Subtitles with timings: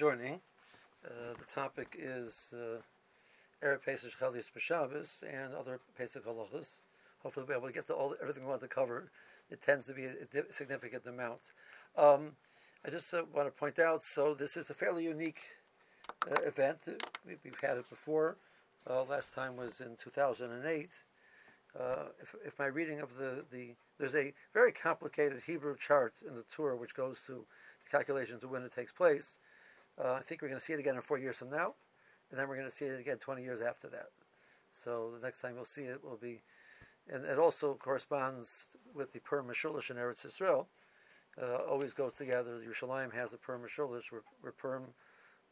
[0.00, 0.40] joining.
[1.04, 2.80] Uh, the topic is uh,
[3.62, 6.68] Erev Pesach Chalias B'Shabbos and other Pesach halachas.
[7.22, 9.10] Hopefully, we'll be able to get to all everything we want to cover.
[9.50, 11.40] It tends to be a, a significant amount.
[11.98, 12.30] Um,
[12.82, 14.02] I just uh, want to point out.
[14.02, 15.42] So this is a fairly unique
[16.30, 16.78] uh, event.
[17.26, 18.38] We, have had it before.
[18.88, 20.88] Uh, last time was in 2008.
[21.78, 26.36] Uh, if, if, my reading of the, the there's a very complicated Hebrew chart in
[26.36, 27.44] the Tur which goes to
[27.90, 29.36] calculations of when it takes place.
[30.02, 31.74] Uh, I think we're going to see it again in four years from now,
[32.30, 34.08] and then we're going to see it again 20 years after that.
[34.72, 36.40] So the next time we'll see it will be,
[37.12, 40.68] and it also corresponds with the Per Meshulish in Eretz Israel.
[41.40, 42.60] Uh, always goes together.
[42.60, 44.84] Yerushalayim has a Per Meshulish, where, where Purim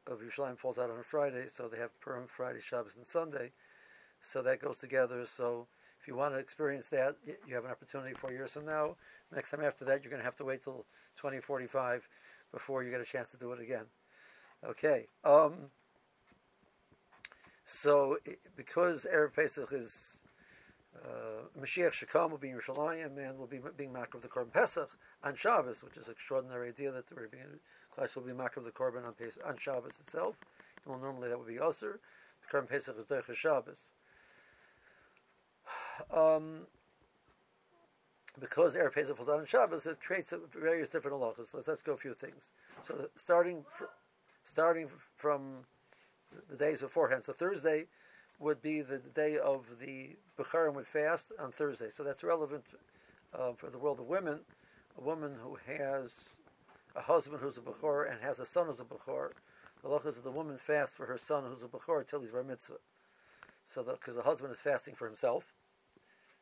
[0.06, 3.52] of Yerushalayim falls out on a Friday, so they have Perm Friday, Shabbos, and Sunday.
[4.20, 5.26] So that goes together.
[5.26, 5.66] So
[6.00, 8.96] if you want to experience that, you have an opportunity four years from now.
[9.32, 10.86] Next time after that, you're going to have to wait till
[11.16, 12.08] 2045
[12.50, 13.84] before you get a chance to do it again.
[14.66, 15.06] Okay.
[15.24, 15.70] Um,
[17.64, 18.18] so,
[18.56, 20.18] because Erev Pesach is
[21.04, 24.52] uh, Mashiach Shekam will be in Yerushalayim and will be being Makar of the Korban
[24.52, 24.90] Pesach
[25.22, 27.36] on Shabbos, which is an extraordinary idea that the Rebbe
[27.94, 30.36] class will be Makar of the Korban on, Pesach, on Shabbos itself.
[30.86, 31.98] Well, normally that would be Osir.
[32.42, 33.92] The Korban Pesach is Deicha Shabbos.
[36.12, 36.66] Um,
[38.40, 41.54] because Erev Pesach falls out on Shabbos, it creates various different halachas.
[41.54, 42.50] Let's, let's go a few things.
[42.82, 43.84] So starting fr-
[44.44, 45.66] starting from
[46.48, 47.24] the days beforehand.
[47.24, 47.86] So Thursday
[48.38, 51.90] would be the day of the Bechorim would fast on Thursday.
[51.90, 52.64] So that's relevant
[53.34, 54.40] uh, for the world of women.
[54.96, 56.36] A woman who has
[56.96, 59.30] a husband who's a Bechor and has a son who's a Bechor,
[59.82, 62.42] the halachas of the woman fasts for her son who's a Bechor until he's bar
[62.42, 62.78] mitzvah.
[63.64, 65.52] So because the, the husband is fasting for himself,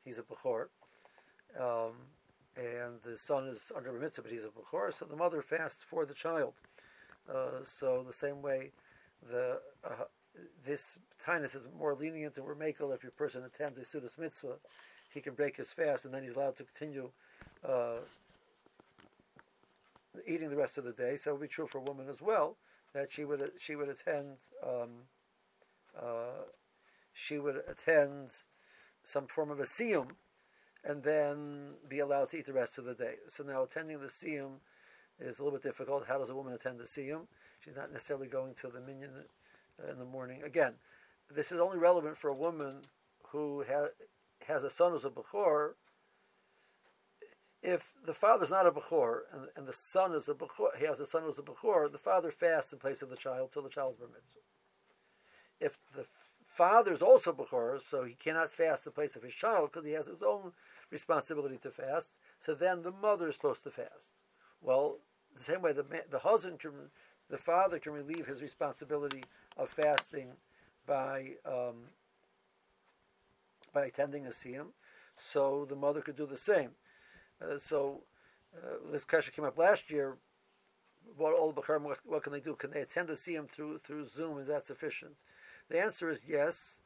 [0.04, 0.66] he's a Bechor.
[1.58, 1.92] Um,
[2.56, 5.84] and the son is under a mitzvah, but he's a bechor, so the mother fasts
[5.86, 6.54] for the child.
[7.32, 8.70] Uh, so the same way,
[9.30, 10.04] the uh,
[10.64, 14.56] this tinus is more lenient to Remekel if your person attends a Sudas mitzvah,
[15.12, 17.10] he can break his fast and then he's allowed to continue
[17.66, 17.98] uh,
[20.26, 21.16] eating the rest of the day.
[21.16, 22.56] So it would be true for a woman as well
[22.92, 24.90] that she would she would attend um,
[26.00, 26.44] uh,
[27.12, 28.30] she would attend
[29.02, 30.08] some form of a siyum
[30.84, 33.14] and then be allowed to eat the rest of the day.
[33.28, 34.58] So now attending the siyum
[35.18, 36.06] is a little bit difficult.
[36.06, 37.26] How does a woman attend the siyum?
[37.60, 39.10] She's not necessarily going to the minyan
[39.82, 40.42] uh, in the morning.
[40.42, 40.74] Again,
[41.34, 42.82] this is only relevant for a woman
[43.28, 43.88] who ha-
[44.46, 45.72] has a son who's a bechor.
[47.62, 51.00] If the father's not a bechor and, and the son is a bechor, he has
[51.00, 53.68] a son who's a bechor, the father fasts in place of the child till the
[53.68, 54.40] child's bar mitzvah.
[55.58, 56.06] If the
[56.46, 59.94] father is also bechor, so he cannot fast in place of his child because he
[59.94, 60.52] has his own
[60.90, 62.18] responsibility to fast.
[62.38, 64.12] So then the mother is supposed to fast.
[64.62, 64.98] Well,
[65.34, 66.72] the same way the the husband can,
[67.28, 69.24] the father can relieve his responsibility
[69.56, 70.28] of fasting
[70.86, 71.90] by um,
[73.72, 74.68] by attending a siyum,
[75.16, 76.70] so the mother could do the same.
[77.40, 78.02] Uh, so
[78.56, 80.16] uh, this question came up last year.
[81.16, 82.56] What all what, what can they do?
[82.56, 84.38] Can they attend a siyum through through Zoom?
[84.38, 85.12] Is that sufficient?
[85.68, 86.80] The answer is yes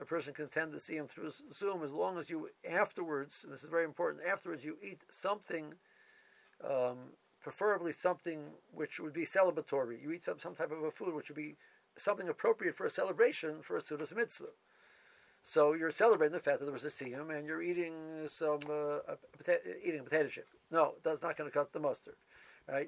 [0.00, 3.70] a person can attend siyum through Zoom as long as you afterwards, and this is
[3.70, 5.74] very important, afterwards you eat something,
[6.64, 6.96] um,
[7.40, 8.40] preferably something
[8.72, 10.02] which would be celebratory.
[10.02, 11.56] You eat some, some type of a food which would be
[11.96, 14.46] something appropriate for a celebration for a Sudas mitzvah.
[15.42, 17.94] So you're celebrating the fact that there was a siyum and you're eating
[18.28, 20.48] some uh, a, a eating a potato chip.
[20.70, 22.16] No, that's not going to cut the mustard.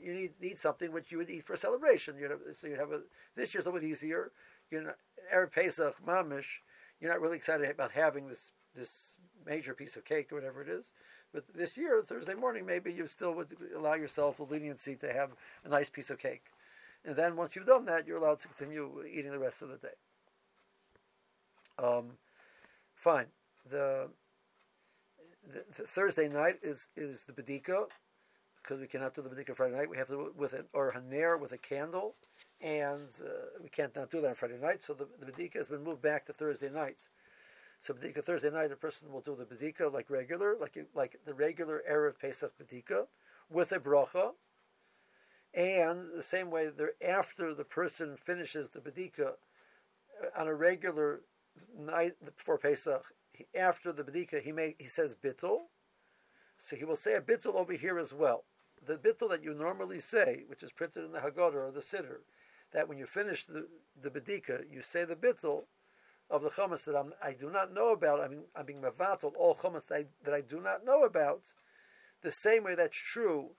[0.03, 2.17] You need need something which you would eat for a celebration.
[2.19, 3.03] You so you have a
[3.37, 4.33] this year's a little bit easier.
[4.73, 4.93] You know,
[5.33, 6.62] Erev Pesach mamish
[7.00, 10.69] you're not really excited about having this this major piece of cake or whatever it
[10.69, 10.85] is.
[11.33, 15.31] But this year, Thursday morning, maybe you still would allow yourself a leniency to have
[15.65, 16.47] a nice piece of cake.
[17.05, 19.77] And then once you've done that, you're allowed to continue eating the rest of the
[19.77, 19.88] day.
[21.78, 22.12] Um,
[22.94, 23.27] fine.
[23.71, 24.09] The,
[25.53, 27.87] the, the, Thursday night is, is the bedika,
[28.62, 29.91] because we cannot do the bedika Friday night.
[29.91, 32.15] We have to with it or haner with a candle
[32.61, 33.28] and uh,
[33.62, 34.82] we can't not do that on Friday night.
[34.82, 37.08] So the, the has been moved back to Thursday nights.
[37.81, 41.35] So bedika Thursday night, a person will do the bedika like regular, like like the
[41.35, 43.07] regular erev Pesach bedika
[43.51, 44.33] with a bracha,
[45.55, 46.71] and the same way
[47.07, 49.35] after the person finishes the bedika
[50.23, 51.23] uh, on a regular
[51.79, 53.05] night before Pesach,
[53.55, 55.61] after the bedika he may he says bittul,
[56.57, 58.45] so he will say a bittul over here as well.
[58.85, 62.21] The bittul that you normally say, which is printed in the Haggadah or the Siddur,
[62.73, 63.67] that when you finish the,
[64.01, 65.65] the bedika, you say the bittul
[66.31, 68.21] of the chametz that I'm, I do not know about.
[68.21, 71.43] I mean, I'm being mavatal all chametz that I, that I do not know about.
[72.23, 73.51] The same way that's true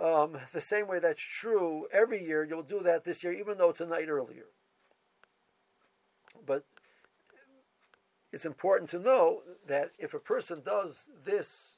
[0.00, 3.68] Um, the same way that's true every year, you'll do that this year, even though
[3.68, 4.46] it's a night earlier.
[6.46, 6.64] But
[8.32, 11.76] it's important to know that if a person does this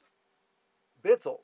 [1.03, 1.39] bittel,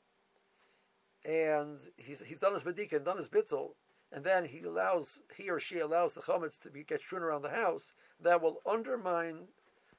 [1.26, 3.76] and he's, he's done his bedika and done his bittel,
[4.12, 7.42] and then he allows he or she allows the chametz to be, get strewn around
[7.42, 9.48] the house, that will undermine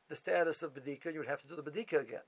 [0.08, 1.12] the status of bedika.
[1.12, 2.20] You would have to do the bedika again.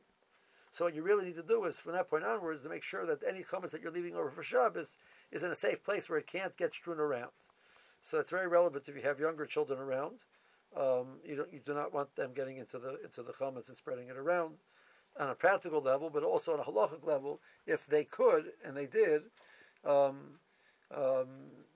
[0.70, 3.06] So what you really need to do is, from that point onwards, to make sure
[3.06, 4.96] that any chametz that you're leaving over for Shabbos
[5.30, 7.30] is in a safe place where it can't get strewn around.
[8.00, 10.16] So it's very relevant if you have younger children around.
[10.76, 13.76] Um, you, don't, you do not want them getting into the into the chametz and
[13.76, 14.54] spreading it around
[15.20, 17.40] on a practical level, but also on a halachic level.
[17.66, 19.22] If they could, and they did,
[19.84, 20.40] um,
[20.90, 21.28] um,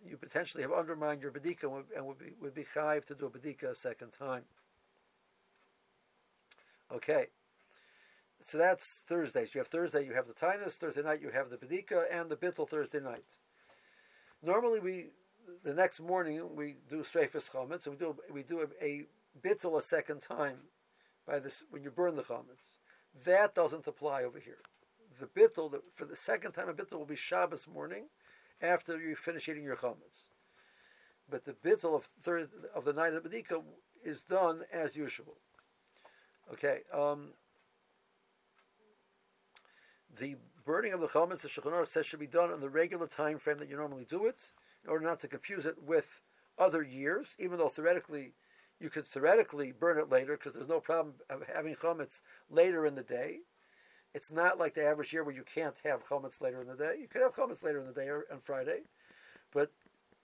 [0.06, 1.64] you potentially have undermined your bedika
[1.96, 4.42] and would, be would be chayiv to do a bedika a second time.
[6.92, 7.26] Okay,
[8.40, 9.44] so that's Thursday.
[9.44, 10.76] So You have Thursday, you have the tinus.
[10.76, 13.24] Thursday night, you have the bedika and the bittel Thursday night.
[14.42, 15.06] Normally, we
[15.64, 19.06] the next morning we do streifus chametz, and we do we do a, a
[19.42, 20.58] bittel a second time
[21.26, 22.76] by this when you burn the chametz.
[23.24, 24.58] That doesn't apply over here.
[25.20, 28.04] The bittel for the second time a bittel will be Shabbos morning
[28.60, 30.26] after you finish eating your chametz.
[31.30, 33.62] But the bittel of third of the night of the bedika
[34.04, 35.36] is done as usual.
[36.52, 36.80] Okay.
[36.92, 37.30] Um,
[40.16, 43.38] the burning of the chametz, the Shulchan says, should be done in the regular time
[43.38, 44.38] frame that you normally do it,
[44.84, 46.20] in order not to confuse it with
[46.58, 47.34] other years.
[47.38, 48.32] Even though theoretically,
[48.80, 52.94] you could theoretically burn it later because there's no problem of having chametz later in
[52.94, 53.40] the day.
[54.14, 56.94] It's not like the average year where you can't have chametz later in the day.
[57.00, 58.80] You could have chametz later in the day or on Friday,
[59.52, 59.70] but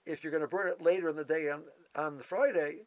[0.05, 1.63] if you're going to burn it later in the day on
[1.95, 2.81] on the Friday,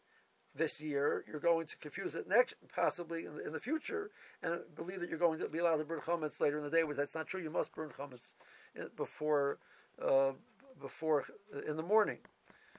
[0.55, 4.11] this year, you're going to confuse it next, possibly in the, in the future,
[4.43, 6.85] and believe that you're going to be allowed to burn chametz later in the day.
[6.85, 7.41] Which that's not true.
[7.41, 8.35] You must burn chametz
[8.97, 9.59] before
[10.05, 10.33] uh,
[10.81, 11.25] before
[11.67, 12.19] in the morning.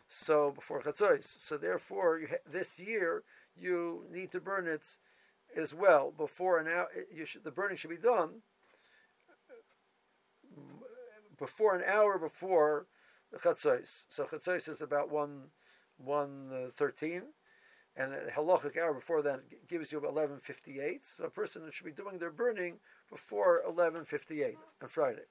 [0.08, 1.26] So before chatzos.
[1.42, 3.24] So therefore, ha- this year
[3.56, 4.84] you need to burn it
[5.56, 6.88] as well before an hour.
[7.14, 8.42] You should, the burning should be done
[11.38, 12.88] before an hour before
[13.38, 14.06] chatzos.
[14.10, 15.48] So chatzos is about one
[15.98, 16.86] one uh,
[17.96, 21.00] and a halachic hour before that gives you 11.58.
[21.04, 22.78] So a person should be doing their burning
[23.10, 25.24] before 11.58 on Friday.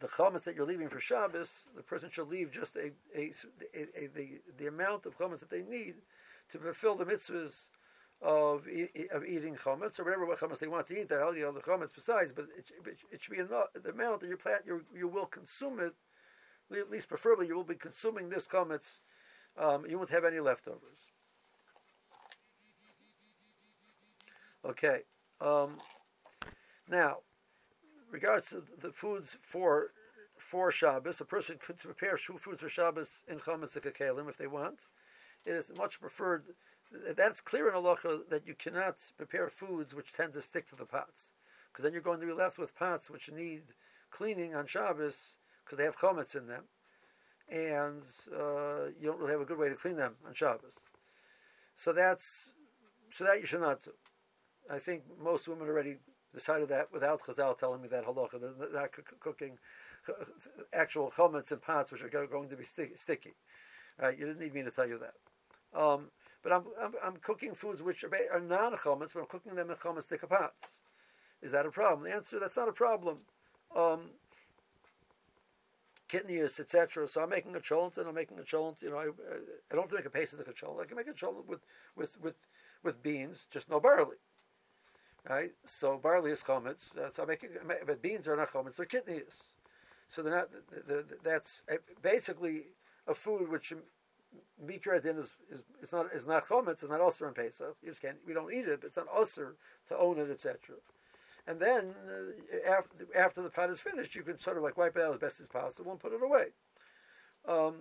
[0.00, 3.32] The chametz that you're leaving for Shabbos, the person should leave just a, a,
[3.74, 5.96] a, a the, the amount of chametz that they need
[6.50, 7.68] to fulfill the mitzvahs
[8.22, 8.66] of
[9.12, 11.08] of eating chametz or whatever chametz they want to eat.
[11.08, 14.20] That you know the chametz besides, but it, it, it should be enough, the amount
[14.20, 15.94] that you plan you you will consume it.
[16.72, 18.98] At least preferably, you will be consuming this chametz
[19.58, 20.98] um, you won't have any leftovers.
[24.64, 25.00] Okay.
[25.40, 25.78] Um,
[26.88, 27.18] now,
[28.10, 29.88] regards to the foods for
[30.38, 34.80] for Shabbos, a person could prepare foods for Shabbos in chametz kakelim if they want.
[35.46, 36.44] It is much preferred.
[37.16, 40.84] That's clear in halacha that you cannot prepare foods which tend to stick to the
[40.84, 41.32] pots,
[41.72, 43.62] because then you're going to be left with pots which need
[44.10, 46.64] cleaning on Shabbos because they have chametz in them
[47.48, 48.02] and
[48.32, 50.80] uh, you don't really have a good way to clean them on Shabbos.
[51.76, 52.52] So that's
[53.12, 53.92] so that you should not do.
[54.70, 55.96] I think most women already
[56.34, 58.40] decided that without Chazal telling me that halacha.
[58.40, 58.90] They're not
[59.20, 59.58] cooking
[60.72, 63.34] actual chametz in pots which are going to be sticky.
[64.00, 64.18] Right?
[64.18, 65.14] You didn't need me to tell you that.
[65.76, 66.10] Um,
[66.42, 69.70] but I'm, I'm, I'm, cooking foods which are, are non chametz, but I'm cooking them
[69.70, 70.80] in chametz pots.
[71.42, 72.08] Is that a problem?
[72.08, 73.18] The answer: That's not a problem.
[73.74, 74.10] Um,
[76.08, 77.06] kitniyos, etc.
[77.08, 78.82] So I'm making a cholent, and I'm making a cholent.
[78.82, 80.82] You know, I, I don't have to make a paste of the cholent.
[80.82, 81.60] I can make a cholent with
[81.94, 82.36] with with
[82.82, 84.16] with beans, just no barley.
[85.28, 85.52] Right.
[85.66, 86.94] So barley is chametz.
[87.14, 87.50] So I'm making,
[87.86, 89.42] but beans are not chametz; they're kitniyos.
[90.08, 90.48] So they're not.
[90.86, 91.62] They're, that's
[92.00, 92.68] basically
[93.06, 93.72] a food which
[94.64, 96.82] mikra din is, is is not is not chametz.
[96.82, 97.76] It's not osir in Pesach.
[97.82, 98.16] You just can't.
[98.26, 98.80] We don't eat it.
[98.80, 99.52] But it's not osir
[99.88, 100.76] to own it, etc
[101.46, 104.96] and then uh, after, after the pot is finished, you can sort of like wipe
[104.96, 106.46] it out as best as possible and put it away.
[107.48, 107.74] Um,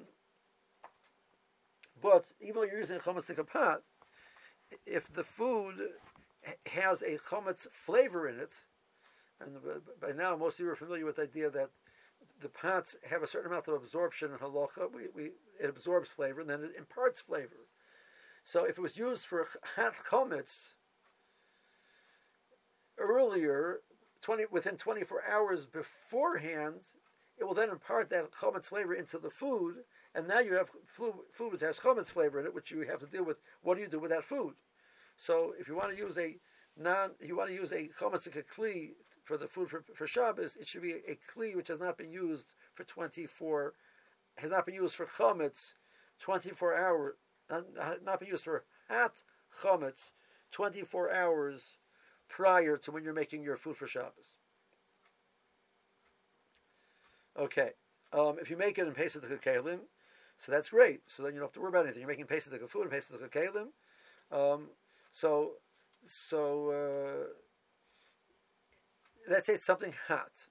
[2.01, 3.81] but even though you're using a chametz pot,
[4.85, 5.75] if the food
[6.67, 8.53] has a chametz flavor in it,
[9.41, 9.57] and
[10.00, 11.69] by now most of you are familiar with the idea that
[12.42, 14.94] the pots have a certain amount of absorption in halacha.
[14.94, 17.68] We, we, it absorbs flavor and then it imparts flavor.
[18.44, 20.74] So if it was used for hot chametz,
[22.98, 23.80] earlier,
[24.22, 26.82] 20, within 24 hours beforehand,
[27.38, 29.75] it will then impart that chametz flavor into the food,
[30.13, 33.08] and now you have food which has chametz flavor in it, which you have to
[33.08, 33.38] deal with.
[33.62, 34.54] What do you do with that food?
[35.18, 36.38] So, if you want to use a
[36.77, 38.92] non, you want to use a chametz kli
[39.25, 42.12] for the food for, for Shabbos, it should be a kli which has not been
[42.12, 43.74] used for 24,
[44.38, 45.74] has not been used for chametz
[46.20, 47.15] 24 hours,
[47.50, 47.65] not,
[48.03, 49.24] not been used for hot
[49.62, 50.12] chametz
[50.51, 51.77] 24 hours
[52.29, 54.38] prior to when you're making your food for Shabbos.
[57.38, 57.72] Okay,
[58.13, 59.79] um, if you make it in Pesach the Kalim,
[60.38, 61.01] so that's great.
[61.08, 62.01] So then you don't have to worry about anything.
[62.01, 63.70] You're making Pesach the food and Pesach the Kalim.
[64.32, 64.70] Um,
[65.12, 65.53] so,
[66.08, 67.27] so uh,
[69.29, 70.48] let's say it's something hot.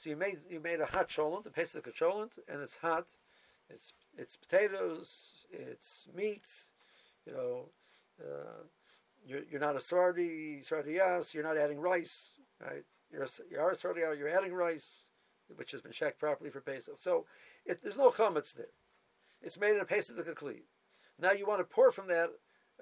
[0.00, 3.06] So you made you made a hot cholent, a Pesach cholent, and it's hot.
[3.70, 6.46] It's it's potatoes, it's meat,
[7.26, 7.68] you know.
[8.20, 8.64] Uh,
[9.24, 12.84] you're, you're not a sardi, sardiyas, you're not adding rice, right?
[13.10, 15.04] You're you are a sardiyas, you're adding rice,
[15.54, 16.96] which has been checked properly for Pesach.
[17.00, 17.26] So
[17.64, 18.66] it, there's no chametz there.
[19.40, 20.62] It's made in a Pesach kli.
[21.20, 22.30] Now you want to pour from that,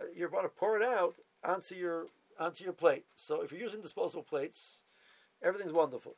[0.00, 2.06] uh, you want to pour it out onto your
[2.38, 3.04] onto your plate.
[3.14, 4.78] So if you're using disposable plates,
[5.42, 6.16] everything's wonderful.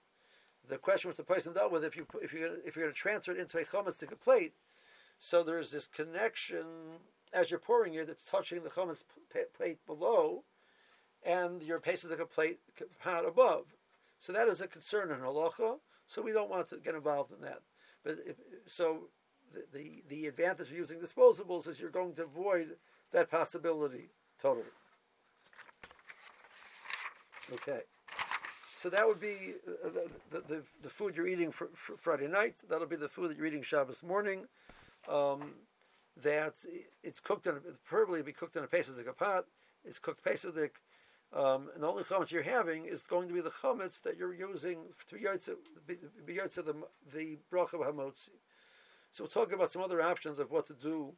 [0.69, 2.99] The question which the person dealt with, if you if you if you're going to
[2.99, 4.55] transfer it into a chametz plate,
[5.19, 6.67] so there's this connection
[7.33, 9.02] as you're pouring it, that's touching the chametz
[9.57, 10.45] plate below,
[11.25, 12.61] and your pesach plate
[13.00, 13.75] pot above.
[14.19, 15.79] So that is a concern in halacha.
[16.07, 17.61] So we don't want to get involved in that.
[18.05, 18.37] But if,
[18.67, 19.09] so
[19.52, 22.76] the, the the advantage of using disposables is you're going to avoid
[23.12, 24.11] that possibility
[24.41, 24.67] totally.
[27.52, 27.81] Okay.
[28.82, 29.90] So that would be uh,
[30.32, 32.56] the, the, the, food you're eating for, for, Friday night.
[32.68, 34.48] That'll be the food that you're eating Shabbos morning.
[35.08, 35.52] Um,
[36.20, 36.54] that
[37.04, 39.44] it's cooked in, preferably be cooked in a pesach pot.
[39.84, 40.80] It's cooked pesach,
[41.32, 44.34] um, and the only chametz you're having is going to be the chametz that you're
[44.34, 44.78] using
[45.10, 45.50] to yotze,
[45.86, 46.76] the
[47.14, 48.30] the bracha hamotzi.
[49.12, 51.12] So we'll talk about some other options of what to do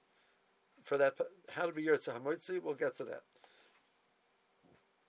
[0.82, 1.14] for that,
[1.48, 2.62] how to be yotze hamotzi.
[2.62, 3.22] We'll get to that.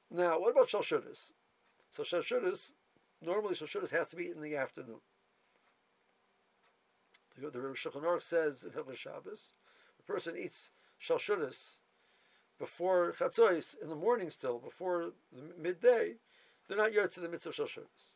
[0.10, 1.32] Now, what about shalshudas?
[1.96, 2.72] So shalshudas,
[3.22, 5.00] normally shalshudas has to be in the afternoon.
[7.40, 9.54] The, the Shulchan says in Hilchos Shabbos,
[10.06, 10.72] person eats
[11.02, 11.78] shalshudas
[12.60, 16.16] before chatzos in the morning still, before the midday,
[16.68, 18.12] they're not yet to the mitzvah shalshudas.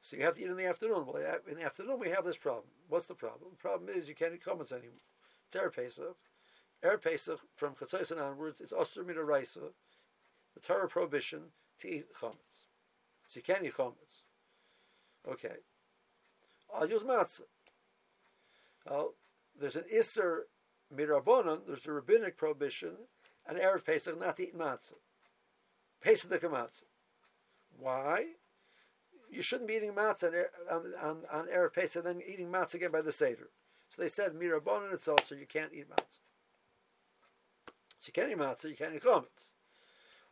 [0.00, 1.06] So you have to eat in the afternoon.
[1.06, 1.16] Well,
[1.48, 2.66] in the afternoon we have this problem.
[2.88, 3.50] What's the problem?
[3.50, 5.00] The problem is you can't eat chametz anymore.
[5.48, 6.16] It's Erev Pesach.
[6.84, 9.72] Erev Pesach, from chatzos and onwards, it's osir midaraisa,
[10.54, 11.50] the Torah prohibition
[11.84, 12.66] to eat chametz.
[13.28, 14.24] So you can't eat chametz.
[15.30, 15.56] Okay.
[16.74, 17.42] I'll use matzah.
[18.88, 19.14] Well,
[19.58, 20.42] there's an isser
[20.94, 22.92] Mirabonon, there's a rabbinic prohibition
[23.48, 24.94] on Erev Pesach not to eat matzah.
[26.02, 26.82] Pesach the matzah.
[27.78, 28.26] Why?
[29.30, 32.92] You shouldn't be eating matzah on, on, on Erev Pesach and then eating matzah again
[32.92, 33.48] by the Seder.
[33.94, 36.20] So they said, Mirabonon, it's also you can't eat matzah.
[38.00, 39.50] So you can't eat matzah, you can't eat chametz.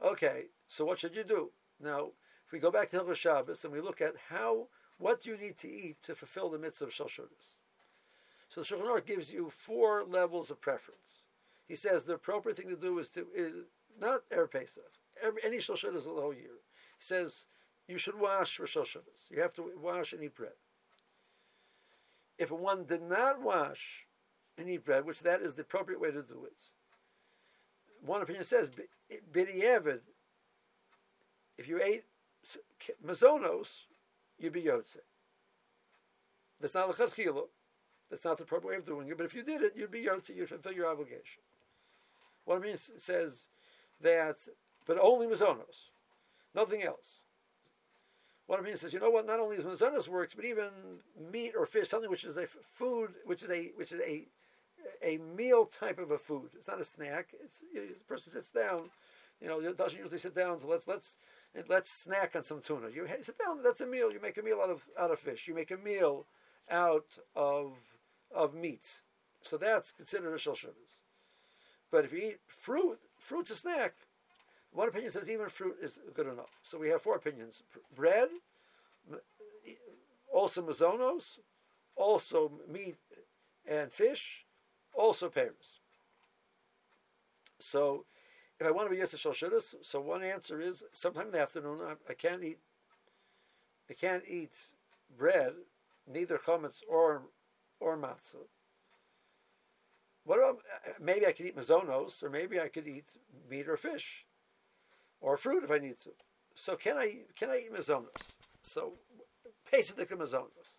[0.04, 1.50] Okay, so what should you do?
[1.78, 2.12] Now,
[2.46, 5.58] if we go back to Hilchos Shabbos and we look at how, what you need
[5.58, 7.58] to eat to fulfill the mitzvah of Shalshudas.
[8.48, 11.24] So the Shulchan Aruch gives you four levels of preference.
[11.68, 13.52] He says the appropriate thing to do is to is
[14.00, 14.82] not Erev Pesach.
[15.22, 16.62] Every, any Shul is the whole year.
[16.98, 17.44] He says
[17.86, 18.86] you should wash for Shul
[19.28, 20.52] You have to wash and eat bread.
[22.38, 24.06] If one did not wash
[24.56, 26.56] and eat bread, which that is the appropriate way to do it,
[28.00, 28.70] one opinion says
[29.32, 30.00] b'di'evid.
[31.58, 32.04] If you ate
[33.04, 33.84] mazonos,
[34.38, 34.98] you'd be yotze.
[36.60, 37.44] That's not a.
[38.10, 39.16] That's not the proper way of doing it.
[39.16, 41.42] But if you did it, you'd be yotzi, you'd fulfill your obligation.
[42.44, 43.46] What I mean says
[44.00, 44.36] that,
[44.86, 45.90] but only mazonos,
[46.54, 47.20] nothing else.
[48.46, 49.26] What it means says, you know what?
[49.26, 50.68] Not only is mazonos works, but even
[51.32, 54.26] meat or fish, something which is a food, which is a which is a
[55.02, 56.50] a meal type of a food.
[56.58, 57.28] It's not a snack.
[57.42, 58.90] It's the person sits down.
[59.40, 60.60] You know, it doesn't usually sit down.
[60.60, 61.16] So let's let's
[61.68, 62.88] let's snack on some tuna.
[62.88, 63.62] You sit down.
[63.62, 64.12] That's a meal.
[64.12, 65.46] You make a meal out of out of fish.
[65.48, 66.26] You make a meal
[66.70, 67.72] out of
[68.34, 69.00] of meat.
[69.42, 70.56] So that's considered a shel
[71.90, 73.94] But if you eat fruit, fruit's a snack.
[74.72, 76.58] One opinion says even fruit is good enough.
[76.62, 77.62] So we have four opinions:
[77.94, 78.28] bread,
[80.32, 81.38] also mazonos,
[81.96, 82.96] also meat
[83.66, 84.46] and fish,
[84.94, 85.80] also pears.
[87.60, 88.04] So,
[88.62, 89.50] if I want to be Yisra Shal
[89.82, 92.58] so one answer is sometime in the afternoon I, I, can't eat.
[93.90, 94.56] I can't eat
[95.18, 95.52] bread,
[96.06, 97.22] neither chametz or
[97.80, 98.46] or matzah.
[100.24, 100.58] What about
[101.00, 103.06] maybe I could eat mazonos, or maybe I could eat
[103.50, 104.24] meat or fish,
[105.20, 106.10] or fruit if I need to.
[106.54, 108.36] So can I can I eat mazonos?
[108.62, 108.92] So
[109.70, 110.76] pesach mazonos.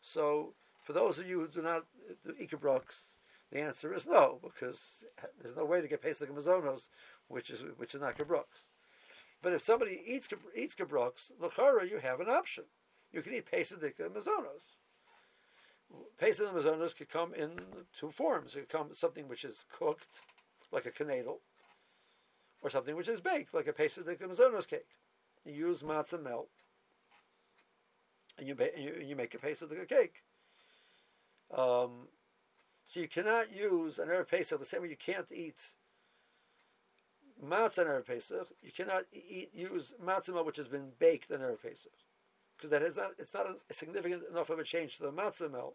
[0.00, 1.84] So for those of you who do not
[2.24, 3.10] do ikabrooks,
[3.50, 4.80] the answer is no, because
[5.40, 6.88] there's no way to get pesach mazonos,
[7.28, 8.68] which is which is not gebrooks.
[9.42, 12.64] But if somebody eats eats gebrooks, lachara, you have an option.
[13.12, 14.76] You can eat pesadika mazonos.
[16.18, 17.52] Pesach mazonos could come in
[17.98, 18.54] two forms.
[18.54, 20.20] It could come something which is cooked,
[20.70, 21.38] like a canadel,
[22.62, 24.88] or something which is baked, like a pesach mazonos cake.
[25.44, 26.48] You use matzah mel,
[28.36, 30.22] and you, ba- you, you make a pesach cake.
[31.56, 32.08] Um,
[32.84, 35.56] so you cannot use an Erev Pesach the same way you can't eat
[37.44, 38.48] matzah on Erev Pesach.
[38.62, 41.92] You cannot eat, use matzah which has been baked on Erev Pesach
[42.56, 45.50] because that is not it's not a significant enough of a change to the matzah
[45.50, 45.74] mel.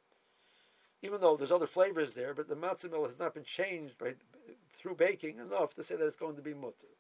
[1.02, 4.14] Even though there's other flavors there, but the matzah mel has not been changed by
[4.76, 6.98] through baking enough to say that it's going to be mutter.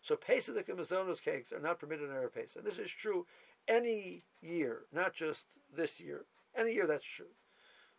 [0.00, 2.64] So Pesach and Mazonos cakes are not permitted in Erev Pesach.
[2.64, 3.26] This is true
[3.68, 6.24] any year, not just this year.
[6.56, 7.34] Any year that's true.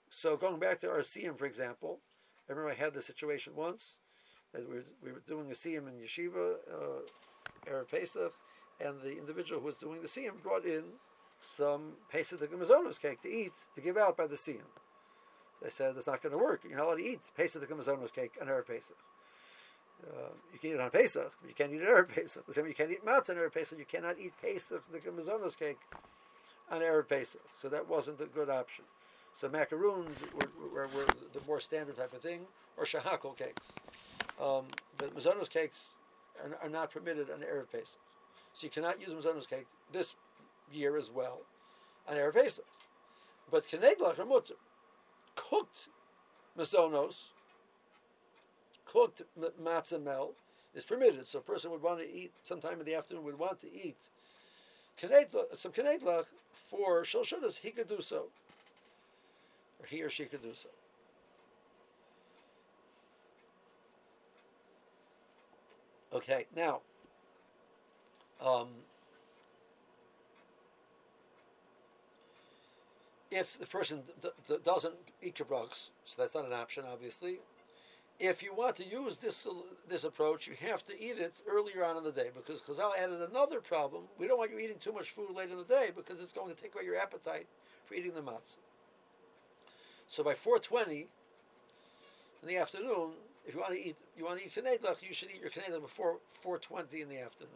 [0.10, 2.00] So going back to our for example,
[2.48, 3.98] I remember I had this situation once.
[4.54, 8.34] We were, we were doing a siyum in yeshiva, uh, Erev Pesach,
[8.80, 10.84] and the individual who was doing the siyum brought in
[11.40, 14.70] some Pesach the Mazonos cake to eat, to give out by the siyum.
[15.62, 16.62] They said it's not going to work.
[16.64, 18.98] You're not allowed to eat Pesach the Mazonos cake on Erev Pesach.
[20.04, 22.46] Uh, you can eat it on Pesach, but you can't eat it Erev Pesach.
[22.46, 25.58] The same you can't eat matzah on Erev Pesach, you cannot eat Pesach, the Mazonos
[25.58, 25.80] cake,
[26.72, 27.42] on Erev Pesach.
[27.60, 28.86] So that wasn't a good option.
[29.36, 32.42] So macaroons were, were, were, the more standard type of thing,
[32.76, 33.72] or shehakol cakes.
[34.42, 34.66] Um,
[34.98, 35.94] but mazonos cakes
[36.44, 38.00] are, are, not permitted on Erev Pesach.
[38.54, 40.14] So you cannot use mazonos cake this
[40.72, 41.40] year as well
[42.08, 42.66] on Erev Pesach.
[43.50, 44.56] But keneglach mutter,
[45.36, 45.88] cooked
[46.58, 47.16] mazonos,
[48.86, 49.24] cooked
[49.62, 50.32] matzah mel,
[50.76, 51.26] is permitted.
[51.26, 53.98] So a person would want to eat sometime in the afternoon, would want to eat
[55.00, 56.26] some keneglach
[56.70, 58.28] for shalshudas, he could do so
[59.80, 60.70] or he or she could do so.
[66.14, 66.80] Okay, now,
[68.42, 68.68] um,
[73.30, 77.40] if the person d- d- doesn't eat gebrooks, so that's not an option, obviously.
[78.20, 79.46] If you want to use this
[79.88, 83.22] this approach, you have to eat it earlier on in the day because Chazal added
[83.22, 84.06] another problem.
[84.18, 86.54] We don't want you eating too much food late in the day because it's going
[86.54, 87.46] to take away your appetite
[87.86, 88.58] for eating the matzah.
[90.10, 91.06] So by 4:20
[92.42, 93.12] in the afternoon,
[93.48, 95.82] if you want to eat, you want to eat knedlach, you should eat your knedlach
[95.82, 97.54] before 4:20 in the afternoon.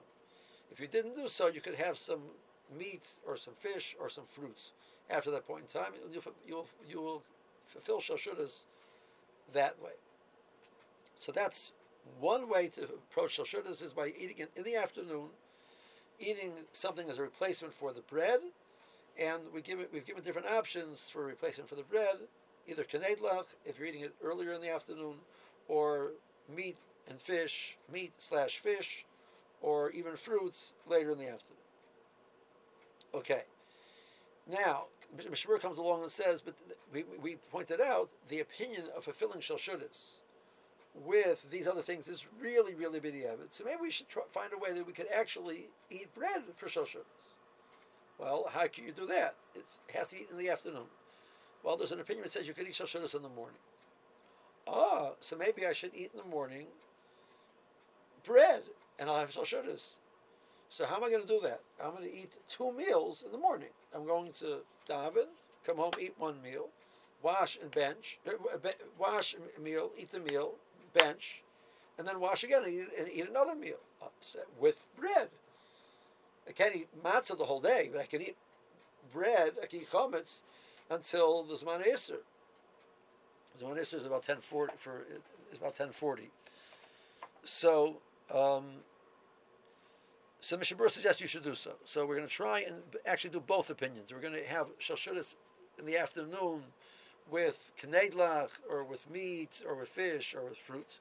[0.72, 2.22] If you didn't do so, you could have some
[2.78, 4.72] meat or some fish or some fruits
[5.10, 5.92] after that point in time.
[6.12, 7.24] You'll you'll, you'll
[7.68, 8.64] fulfill shalshudas
[9.54, 9.92] that way.
[11.20, 11.74] So that's
[12.20, 15.28] one way to approach shalshudas is by eating it in the afternoon,
[16.20, 18.40] eating something as a replacement for the bread,
[19.20, 22.16] and we give it, we've given different options for replacement for the bread
[22.68, 25.16] either kanedlach if you're eating it earlier in the afternoon,
[25.68, 26.12] or
[26.54, 26.78] meat
[27.10, 29.06] and fish, meat slash fish,
[29.62, 31.58] or even fruits later in the afternoon.
[33.14, 33.44] Okay.
[34.50, 36.56] Now, Mishnah Berurah comes along and says, but
[36.94, 40.22] we, we pointed out the opinion of fulfilling shalshudas
[41.06, 43.38] with these other things is really, really b'diavad.
[43.52, 46.68] So maybe we should try, find a way that we could actually eat bread for
[46.68, 47.06] shalshudas.
[48.18, 49.36] Well, how can you do that?
[49.56, 50.88] It's, it has to be in the afternoon.
[51.64, 53.58] Well, there's an opinion that says you can eat shalshudas in the morning.
[54.68, 56.68] Ah, so maybe I should eat in the morning
[58.26, 58.64] bread
[59.00, 59.96] and I'll have shalshudas.
[60.70, 61.62] So how am I going to do that?
[61.84, 63.70] I'm going to eat two meals in the morning.
[63.94, 65.28] I'm going to daven,
[65.66, 66.70] come home, eat one meal,
[67.22, 68.38] wash and bench, er,
[68.98, 70.54] wash a meal, eat the meal,
[70.94, 71.42] bench,
[71.98, 74.08] and then wash again and eat, and eat another meal uh,
[74.60, 75.28] with bread.
[76.48, 78.38] I can't eat matzah the whole day, but I can eat
[79.14, 80.42] bread, I can eat chametz
[80.90, 82.20] until the Zman Isser.
[83.60, 85.06] Zman Isser is about ten forty for
[85.52, 86.30] is about ten forty.
[87.44, 87.98] So
[88.34, 88.66] um,
[90.40, 91.74] so Mishnah Berurah suggests you should do so.
[91.86, 94.12] So we're going to try and actually do both opinions.
[94.14, 95.36] We're going to have shalshudas
[95.78, 96.64] in the afternoon
[97.30, 101.00] with knedlach or with meat or with fish or with fruit.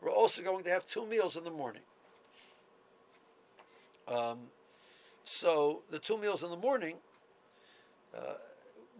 [0.00, 1.82] We're also going to have two meals in the morning.
[4.08, 4.38] Um,
[5.24, 6.96] so the two meals in the morning.
[8.16, 8.34] Uh,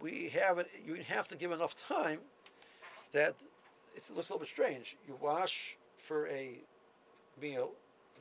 [0.01, 0.67] we have it.
[0.85, 2.19] You have to give enough time
[3.15, 3.35] that
[3.95, 4.97] it looks a little bit strange.
[5.07, 6.59] You wash for a
[7.41, 7.71] meal,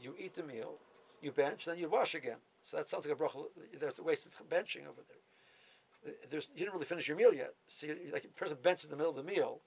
[0.01, 0.75] you eat the meal,
[1.21, 2.39] you bench, then you wash again.
[2.63, 3.45] So that sounds like a bracha.
[3.79, 6.15] There's a wasted benching over there.
[6.31, 7.55] There's, you didn't really finish your meal yet.
[7.69, 9.61] So you, like a person benches in the middle of the meal,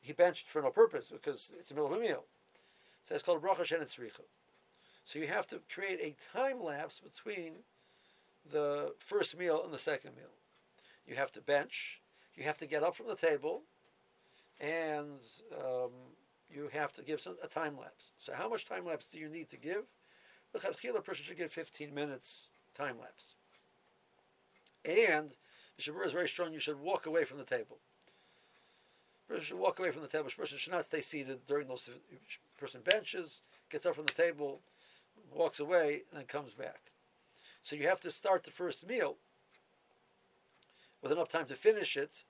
[0.00, 2.24] he benched for no purpose because it's the middle of a meal.
[3.08, 3.84] So it's called bracha shen
[5.04, 7.54] So you have to create a time lapse between
[8.50, 10.30] the first meal and the second meal
[11.06, 12.00] you have to bench,
[12.34, 13.62] you have to get up from the table,
[14.60, 15.20] and
[15.58, 15.90] um,
[16.50, 18.04] you have to give some, a time lapse.
[18.18, 19.84] So, how much time lapse do you need to give?
[20.54, 23.34] the Chadchila person should get 15 minutes time lapse.
[24.84, 25.30] And
[25.76, 27.78] the Shabur is very strong, you should walk away from the table.
[29.28, 30.28] Person should walk away from the table.
[30.36, 31.88] Person should not stay seated during those.
[32.58, 33.40] Person benches,
[33.70, 34.60] gets up from the table,
[35.32, 36.92] walks away, and then comes back.
[37.62, 39.16] So you have to start the first meal
[41.02, 42.24] with enough time to finish it,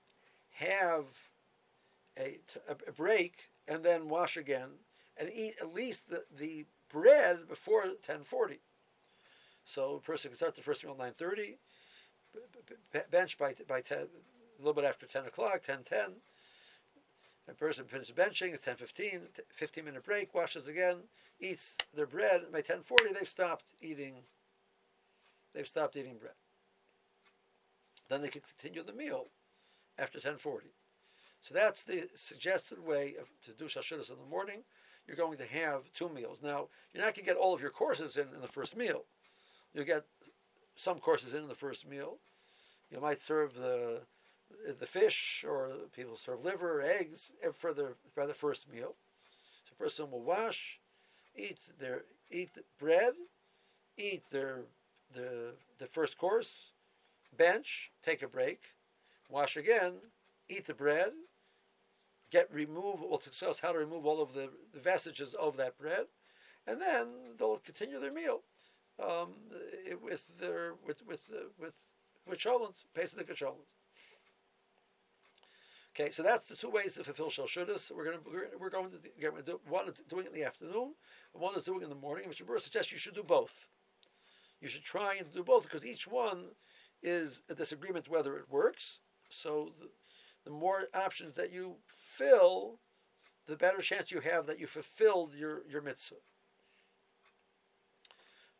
[0.53, 1.05] have
[2.17, 2.39] a,
[2.87, 4.69] a break, and then wash again,
[5.17, 8.59] and eat at least the, the bread before 1040.
[9.65, 11.55] So a person can start the first meal at 9.30,
[13.09, 14.07] bench by, by 10, a
[14.59, 16.11] little bit after 10 o'clock, 10.10.
[17.47, 19.21] A person finishes benching, it's 10.15,
[19.53, 20.97] 15 minute break, washes again,
[21.39, 22.51] eats their bread.
[22.51, 24.15] By 10.40, they've stopped eating,
[25.53, 26.33] they've stopped eating bread.
[28.09, 29.27] Then they can continue the meal
[29.97, 30.61] after 10.40.
[31.41, 34.63] So that's the suggested way of, to do shalshudas in the morning.
[35.07, 36.39] You're going to have two meals.
[36.41, 39.03] Now, you're not going to get all of your courses in in the first meal.
[39.73, 40.05] You'll get
[40.75, 42.17] some courses in in the first meal.
[42.89, 44.01] You might serve the
[44.79, 48.95] the fish, or people serve liver, eggs eh, for the for the first meal.
[49.65, 50.79] So a person will wash,
[51.35, 53.13] eat their eat the bread,
[53.97, 54.61] eat their
[55.13, 56.71] the the first course,
[57.37, 58.61] bench, take a break,
[59.29, 59.93] wash again,
[60.49, 61.11] eat the bread,
[62.31, 66.05] get remove we'll discuss how to remove all of the, the vestiges of that bread,
[66.67, 68.41] and then they'll continue their meal
[69.03, 69.33] um,
[70.01, 71.21] with their with with
[71.59, 71.73] with
[72.27, 73.75] with sholins, Pesach sholins.
[75.97, 77.89] Okay, so that's the two ways to fulfill shalshudas.
[77.95, 78.23] We're going to
[78.59, 80.93] we're going to get do one is doing it in the afternoon,
[81.33, 82.27] and one is doing it in the morning.
[82.27, 83.67] Mishnah Berurah suggests you should do both.
[84.59, 86.47] You should try and do both because each one
[87.01, 88.99] is a disagreement whether it works.
[89.29, 89.87] So the,
[90.45, 91.75] the more options that you
[92.15, 92.79] fill,
[93.47, 96.15] the better chance you have that you fulfilled your, your mitzvah.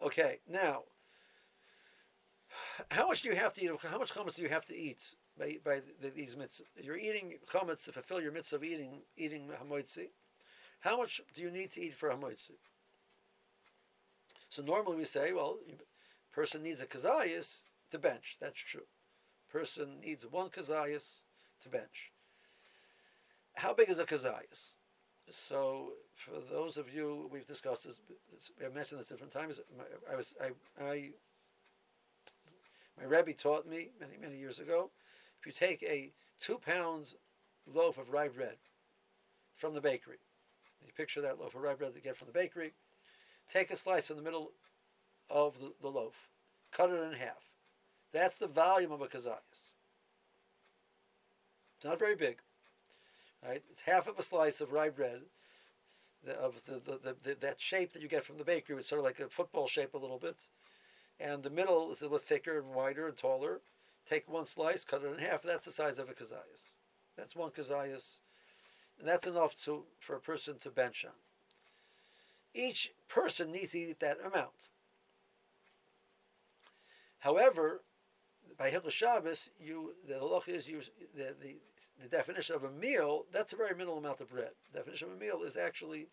[0.01, 0.83] Okay, now,
[2.91, 3.71] how much do you have to eat?
[3.81, 4.99] How much chametz do you have to eat
[5.37, 6.65] by, by the, these mitzvahs?
[6.81, 10.09] You're eating chametz to fulfill your mitzvah of eating eating hamoitzi.
[10.79, 12.57] How much do you need to eat for hamoitzi?
[14.49, 18.37] So normally we say, well, a person needs a kazayas to bench.
[18.39, 18.85] That's true.
[19.51, 21.03] Person needs one kazayas
[21.63, 22.11] to bench.
[23.53, 24.73] How big is a kazayas?
[25.31, 27.95] So, for those of you we've discussed this,
[28.63, 29.59] I've mentioned this different times.
[30.11, 31.09] I was I, I
[32.97, 34.91] my Rebbe taught me many many years ago.
[35.39, 37.15] If you take a two pounds
[37.65, 38.57] loaf of rye bread
[39.55, 40.19] from the bakery,
[40.85, 42.73] you picture that loaf of rye bread that you get from the bakery.
[43.51, 44.51] Take a slice in the middle
[45.29, 46.13] of the, the loaf,
[46.71, 47.43] cut it in half.
[48.13, 49.64] That's the volume of a kazayas.
[51.85, 52.37] It's not very big.
[53.47, 53.61] Right?
[53.69, 55.21] It's half of a slice of rye bread,
[56.25, 58.77] the, of the, the, the, that shape that you get from the bakery.
[58.77, 60.35] It's sort of like a football shape a little bit.
[61.19, 63.61] And the middle is a little thicker and wider and taller.
[64.09, 65.43] Take one slice, cut it in half.
[65.43, 66.63] That's the size of a kazayas.
[67.15, 68.03] That's one kazayas.
[68.97, 71.13] And that's enough to, for a person to bench on.
[72.55, 74.69] Each person needs to eat that amount.
[77.19, 77.81] However,
[78.57, 80.81] by Hilchos Shabbos, you the halach is you
[81.15, 81.55] the, the
[82.01, 83.25] the definition of a meal.
[83.31, 84.51] That's a very minimal amount of bread.
[84.71, 86.08] The definition of a meal is actually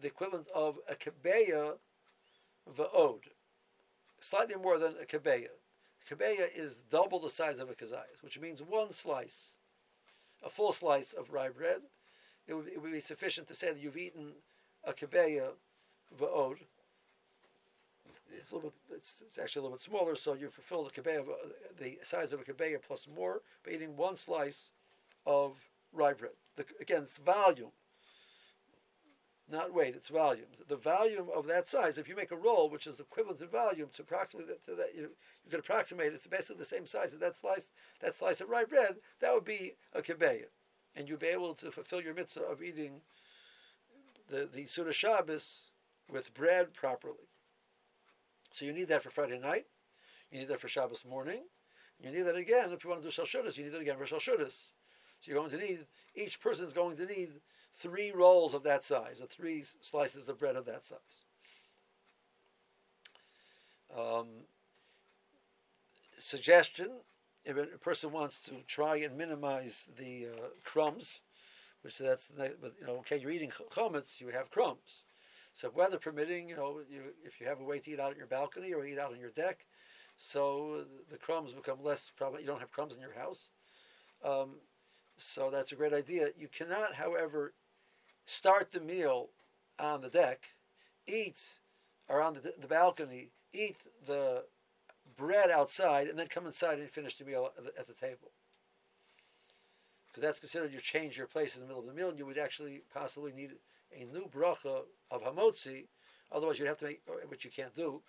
[0.00, 1.74] the equivalent of a kebeya
[2.76, 3.20] va'od,
[4.20, 5.48] slightly more than a kebeya.
[6.08, 9.56] Kebeya is double the size of a kazayas, which means one slice,
[10.44, 11.82] a full slice of rye bread.
[12.46, 14.32] It would, it would be sufficient to say that you've eaten
[14.84, 15.50] a kebeya
[16.18, 16.56] va'od,
[18.30, 20.90] it's a little bit, it's, it's, actually a little bit smaller, so you fulfill the
[20.90, 21.24] kebeya,
[21.78, 24.70] the size of a kebeya plus more by eating one slice
[25.28, 25.52] of
[25.92, 26.32] rye bread.
[26.56, 27.70] The, again, it's volume,
[29.50, 30.46] not weight, it's volume.
[30.66, 33.90] The volume of that size, if you make a roll, which is equivalent in volume
[33.94, 35.10] to approximately to that you,
[35.44, 38.64] you can approximate it's basically the same size as that slice, that slice of rye
[38.64, 40.46] bread, that would be a kebeya.
[40.96, 43.02] And you'd be able to fulfill your mitzvah of eating
[44.30, 45.64] the, the Suda Shabbos
[46.10, 47.28] with bread properly.
[48.52, 49.66] So you need that for Friday night.
[50.32, 51.42] You need that for Shabbos morning.
[52.00, 53.56] You need that again if you want to do Shalshudas.
[53.56, 54.54] You need that again for Shalshudas.
[55.20, 57.30] So you're going to need, each person is going to need
[57.76, 60.98] three rolls of that size, or three slices of bread of that size.
[63.96, 64.26] Um,
[66.18, 66.90] suggestion
[67.44, 71.20] if a person wants to try and minimize the uh, crumbs,
[71.82, 75.04] which that's, you know, okay, you're eating chametz, you have crumbs.
[75.54, 78.18] So weather permitting, you know, you, if you have a way to eat out on
[78.18, 79.64] your balcony or eat out on your deck,
[80.18, 82.42] so the crumbs become less probably.
[82.42, 83.48] You don't have crumbs in your house,
[84.24, 84.56] um,
[85.18, 86.30] so that's a great idea.
[86.38, 87.52] You cannot, however,
[88.24, 89.28] start the meal
[89.78, 90.40] on the deck,
[91.06, 91.36] eat
[92.08, 93.76] are on the, the balcony, eat
[94.06, 94.44] the
[95.16, 98.30] bread outside, and then come inside and finish the meal at the, at the table.
[100.06, 102.26] Because that's considered you change your place in the middle of the meal, and you
[102.26, 103.52] would actually possibly need
[103.94, 105.86] a new bracha of hamotzi.
[106.32, 108.00] Otherwise, you'd have to make, which you can't do,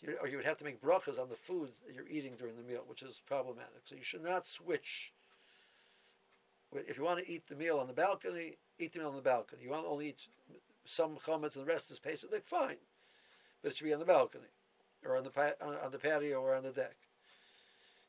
[0.00, 2.56] you, or you would have to make brachas on the foods that you're eating during
[2.56, 3.82] the meal, which is problematic.
[3.84, 5.12] So you should not switch.
[6.74, 9.22] If you want to eat the meal on the balcony, eat the meal on the
[9.22, 9.62] balcony.
[9.62, 10.18] You want to only eat
[10.84, 12.76] some chametz and the rest is pesach, like fine,
[13.62, 14.50] but it should be on the balcony,
[15.04, 16.96] or on the on the patio or on the deck.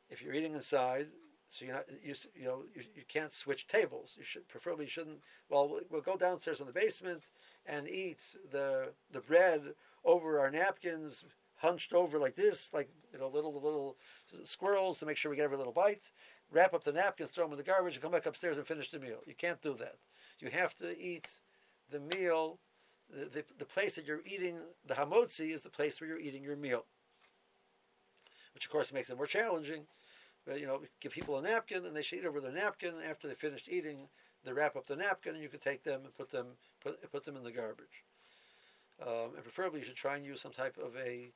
[0.10, 1.08] If you're eating inside,
[1.50, 4.14] so you're not you, you know you, you can't switch tables.
[4.18, 5.20] You should preferably shouldn't.
[5.50, 7.24] Well, we'll go downstairs in the basement
[7.66, 8.20] and eat
[8.52, 9.62] the the bread
[10.06, 11.24] over our napkins,
[11.64, 13.98] hunched over like this, like you know little little
[14.44, 16.12] squirrels to make sure we get every little bite.
[16.52, 18.92] Wrap up the napkins, throw them in the garbage, and come back upstairs and finish
[18.92, 19.20] the meal.
[19.26, 19.96] You can't do that.
[20.40, 21.28] You have to eat
[21.90, 22.60] the meal.
[23.10, 26.44] The, the, the place that you're eating the hamotzi is the place where you're eating
[26.44, 26.86] your meal,
[28.54, 29.86] which of course makes it more challenging
[30.46, 32.96] but, you know, give people a napkin and they should eat over their napkin.
[33.10, 34.08] After they finished eating,
[34.44, 36.48] they wrap up the napkin and you can take them and put them
[36.82, 38.04] put, put them in the garbage.
[39.02, 41.32] Um, and preferably, you should try and use some type of a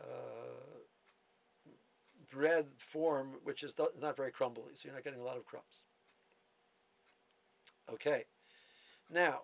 [0.00, 0.38] Uh,
[2.30, 5.82] bread form which is not very crumbly, so you're not getting a lot of crumbs.
[7.92, 8.24] Okay,
[9.10, 9.40] now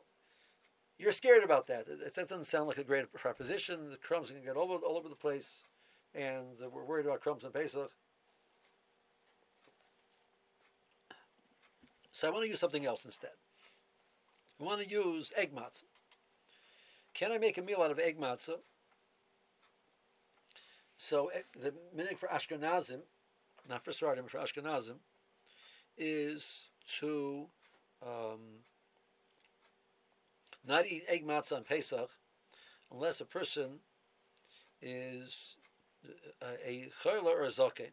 [0.99, 1.87] you're scared about that.
[1.87, 3.91] That doesn't sound like a great proposition.
[3.91, 5.63] The crumbs can get all over, all over the place,
[6.15, 7.91] and uh, we're worried about crumbs in Pesach.
[12.13, 13.31] So I want to use something else instead.
[14.61, 15.83] I want to use egg matzah.
[17.13, 18.59] Can I make a meal out of egg matzah?
[20.97, 23.01] So eh, the minhag for Ashkenazim,
[23.69, 24.97] not for Sfardim, for Ashkenazim,
[25.97, 26.69] is
[27.01, 27.47] to
[28.03, 28.61] um,
[30.67, 32.11] not eat egg matzah on Pesach
[32.93, 33.81] unless a person
[34.83, 35.57] is
[36.43, 37.91] a, a chayla or a zaken.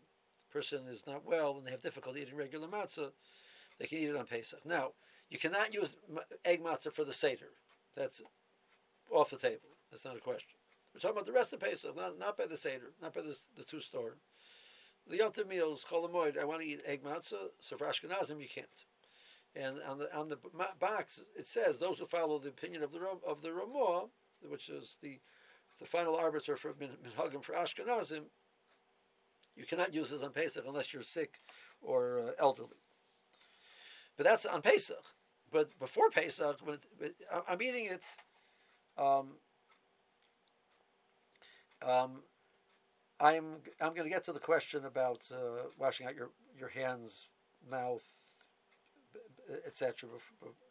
[0.52, 3.12] person is not well and they have difficulty eating regular matzah
[3.82, 4.64] they can eat it on Pesach.
[4.64, 4.92] Now,
[5.30, 5.90] you cannot use
[6.46, 7.50] egg matzah for the Seder.
[7.96, 8.22] That's
[9.12, 9.70] off the table.
[9.90, 10.61] That's not a question.
[10.94, 13.38] We're talking about the rest of Pesach, not, not by the Seder, not by the,
[13.56, 14.18] the two store.
[15.10, 18.48] The Yom meals, Chol Hamoed, I want to eat egg matzah, so for Ashkenazim you
[18.54, 18.68] can't.
[19.56, 20.38] And on the on the
[20.80, 24.06] box it says those who follow the opinion of the of the Ramah,
[24.48, 25.20] which is the
[25.80, 28.24] the final arbiter for minhagim for Ashkenazim,
[29.56, 31.42] you cannot use this on Pesach unless you're sick
[31.82, 32.78] or uh, elderly.
[34.16, 35.04] But that's on Pesach.
[35.52, 37.16] But before Pesach, when it,
[37.48, 38.04] I'm eating it,
[38.98, 39.32] um,
[41.86, 42.22] um,
[43.20, 47.28] I'm I'm going to get to the question about uh, washing out your, your hands,
[47.70, 48.04] mouth,
[49.66, 50.10] etc.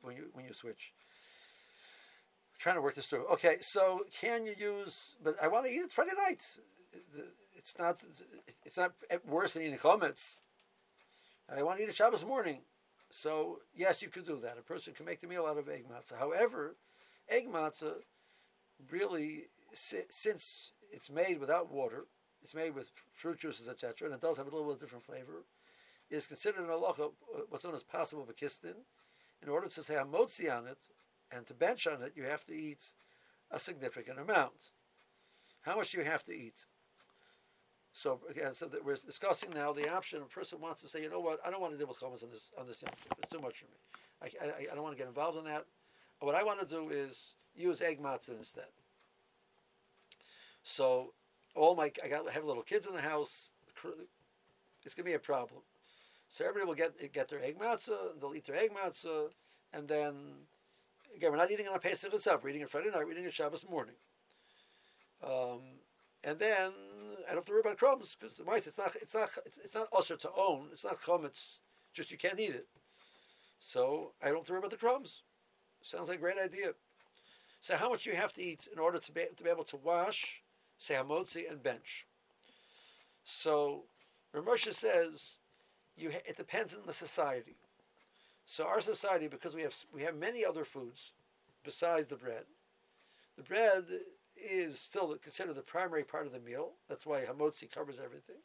[0.02, 0.92] When you when you switch.
[2.52, 3.26] I'm trying to work this through.
[3.32, 5.14] Okay, so can you use?
[5.22, 6.42] But I want to eat it Friday night.
[7.56, 8.00] It's not.
[8.64, 8.92] It's not
[9.26, 10.22] worse than eating chametz.
[11.48, 12.60] I want to eat it Shabbos morning.
[13.10, 14.56] So yes, you could do that.
[14.58, 16.18] A person can make the meal out of egg matzah.
[16.18, 16.76] However,
[17.28, 17.94] egg matzah
[18.90, 22.04] really, since it's made without water,
[22.42, 25.04] it's made with fruit juices, etc., and it does have a little bit of different
[25.04, 25.44] flavor,
[26.10, 28.74] is considered an halacha uh, what's known as possible bekistin.
[29.42, 30.78] In order to say hamotzi on it
[31.32, 32.80] and to bench on it, you have to eat
[33.50, 34.72] a significant amount.
[35.62, 36.66] How much do you have to eat?
[37.92, 40.22] So again, so that we're discussing now the option.
[40.22, 42.22] A person wants to say, you know what, I don't want to deal with chametz
[42.22, 42.82] on this on this.
[43.18, 43.78] It's too much for me.
[44.22, 45.64] I, I, I don't want to get involved in that.
[46.20, 48.64] What I want to do is use egg matzah instead.
[50.62, 51.12] So
[51.54, 53.50] all my I got have little kids in the house.
[54.84, 55.60] It's gonna be a problem.
[56.28, 58.18] So everybody will get get their egg matzah.
[58.20, 59.28] They'll eat their egg matzah,
[59.72, 60.14] and then
[61.16, 62.42] again, we're not eating on Pesach itself.
[62.42, 63.04] We're eating it Friday night.
[63.04, 63.94] We're eating it Shabbos morning.
[65.22, 65.60] Um,
[66.24, 66.72] and then
[67.26, 69.30] I don't have to worry about crumbs because the mice it's not it's not
[69.64, 70.68] it's not usher to own.
[70.72, 71.58] It's not chametz.
[71.92, 72.66] Just you can't eat it.
[73.58, 75.22] So I don't have to worry about the crumbs.
[75.82, 76.72] Sounds like a great idea.
[77.62, 79.76] So how much you have to eat in order to be to be able to
[79.76, 80.42] wash,
[80.80, 82.06] say hamotzi and bench.
[83.24, 83.84] So
[84.34, 85.38] Ramosha says
[85.96, 87.56] you it depends on the society.
[88.46, 91.12] So our society, because we have we have many other foods
[91.62, 92.44] besides the bread,
[93.36, 93.84] the bread
[94.36, 96.70] is still considered the primary part of the meal.
[96.88, 98.36] That's why hamotzi covers everything.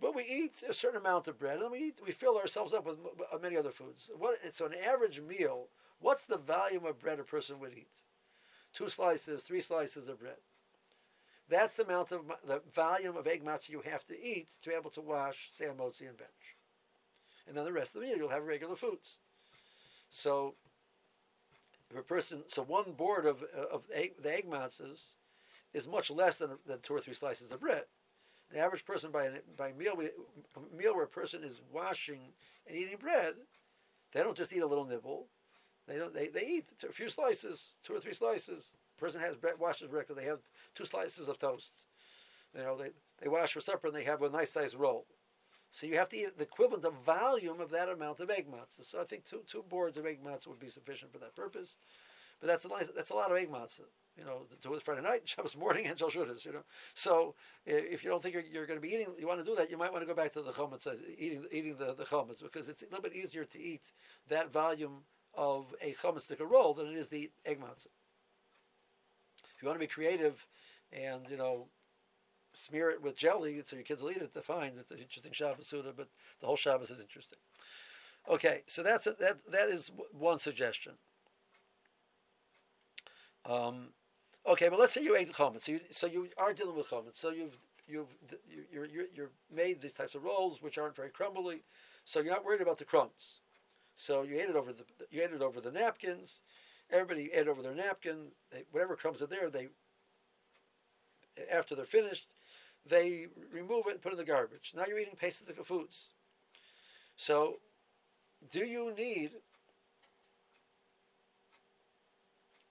[0.00, 2.84] But we eat a certain amount of bread, and we eat, we fill ourselves up
[2.84, 2.98] with
[3.40, 4.10] many other foods.
[4.16, 5.68] What it's an average meal.
[6.00, 7.88] What's the volume of bread a person would eat?
[8.74, 10.36] Two slices, three slices of bread.
[11.48, 14.74] That's the amount of the volume of egg matzah you have to eat to be
[14.74, 16.56] able to wash hamotzi and bench.
[17.46, 19.16] And then the rest of the meal you'll have regular foods.
[20.10, 20.54] So
[21.90, 25.00] if a person, so one board of of egg, the egg matzahs
[25.74, 27.84] is much less than, than two or three slices of bread.
[28.50, 32.20] An average person by by meal a meal where a person is washing
[32.66, 33.34] and eating bread,
[34.12, 35.26] they don't just eat a little nibble.
[35.86, 36.14] They don't.
[36.14, 38.64] They, they eat a few slices, two or three slices.
[38.98, 40.40] Person has bread, washes bread because they have
[40.74, 41.72] two slices of toast.
[42.56, 45.06] You know, they, they wash for supper and they have a nice sized roll.
[45.72, 48.88] So you have to eat the equivalent of volume of that amount of egg matzah.
[48.88, 51.74] So I think two two boards of egg matzah would be sufficient for that purpose.
[52.40, 53.88] But that's a nice, that's a lot of egg matzah.
[54.16, 56.44] You know, to Friday night, Shabbos morning, and Shalshudas.
[56.44, 57.34] You know, so
[57.66, 59.68] if you don't think you're, you're, going to be eating, you want to do that,
[59.68, 62.40] you might want to go back to the chometz, uh, eating eating the the chometz,
[62.40, 63.82] because it's a little bit easier to eat
[64.28, 65.02] that volume
[65.34, 67.88] of a chometzdik roll than it is the egg matzah.
[69.64, 70.44] You want to be creative,
[70.92, 71.68] and you know,
[72.54, 74.72] smear it with jelly so your kids will eat it, that's fine.
[74.78, 76.08] It's an interesting Shabbos Suda, but
[76.42, 77.38] the whole Shabbos is interesting.
[78.28, 80.92] Okay, so that's a, that that is one suggestion.
[83.46, 83.94] Um,
[84.46, 87.16] okay, but let's say you ate chometz, so you, so you are dealing with chometz,
[87.16, 88.08] so you've you've
[88.70, 91.62] you're, you're, you're made these types of rolls which aren't very crumbly,
[92.04, 93.40] so you're not worried about the crumbs.
[93.96, 96.40] So you ate it over the you ate it over the napkins.
[96.90, 98.28] Everybody ate over their napkin.
[98.50, 99.68] They, whatever crumbs are there, they
[101.52, 102.26] after they're finished,
[102.86, 104.72] they remove it and put it in the garbage.
[104.76, 106.08] Now you're eating Pesach foods.
[107.16, 107.56] So,
[108.50, 109.30] do you need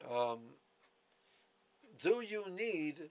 [0.10, 0.40] um,
[2.02, 3.10] do you need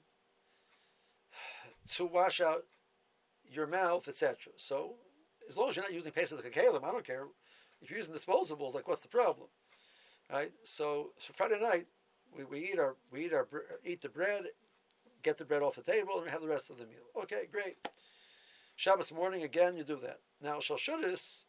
[1.95, 2.65] to wash out
[3.51, 4.53] your mouth, etc.?
[4.57, 4.95] So,
[5.49, 7.25] as long as you're not using Pesach Kalim, I don't care.
[7.81, 9.49] If you're using disposables, like what's the problem?
[10.33, 10.53] Right?
[10.65, 11.87] So, so Friday night,
[12.37, 13.47] we, we eat our we eat our
[13.85, 14.45] eat the bread
[15.23, 17.05] get the bread off the table, and we have the rest of the meal.
[17.23, 17.77] Okay, great.
[18.77, 20.19] Shabbos morning, again, you do that.
[20.43, 21.45] Now, Shalshudas,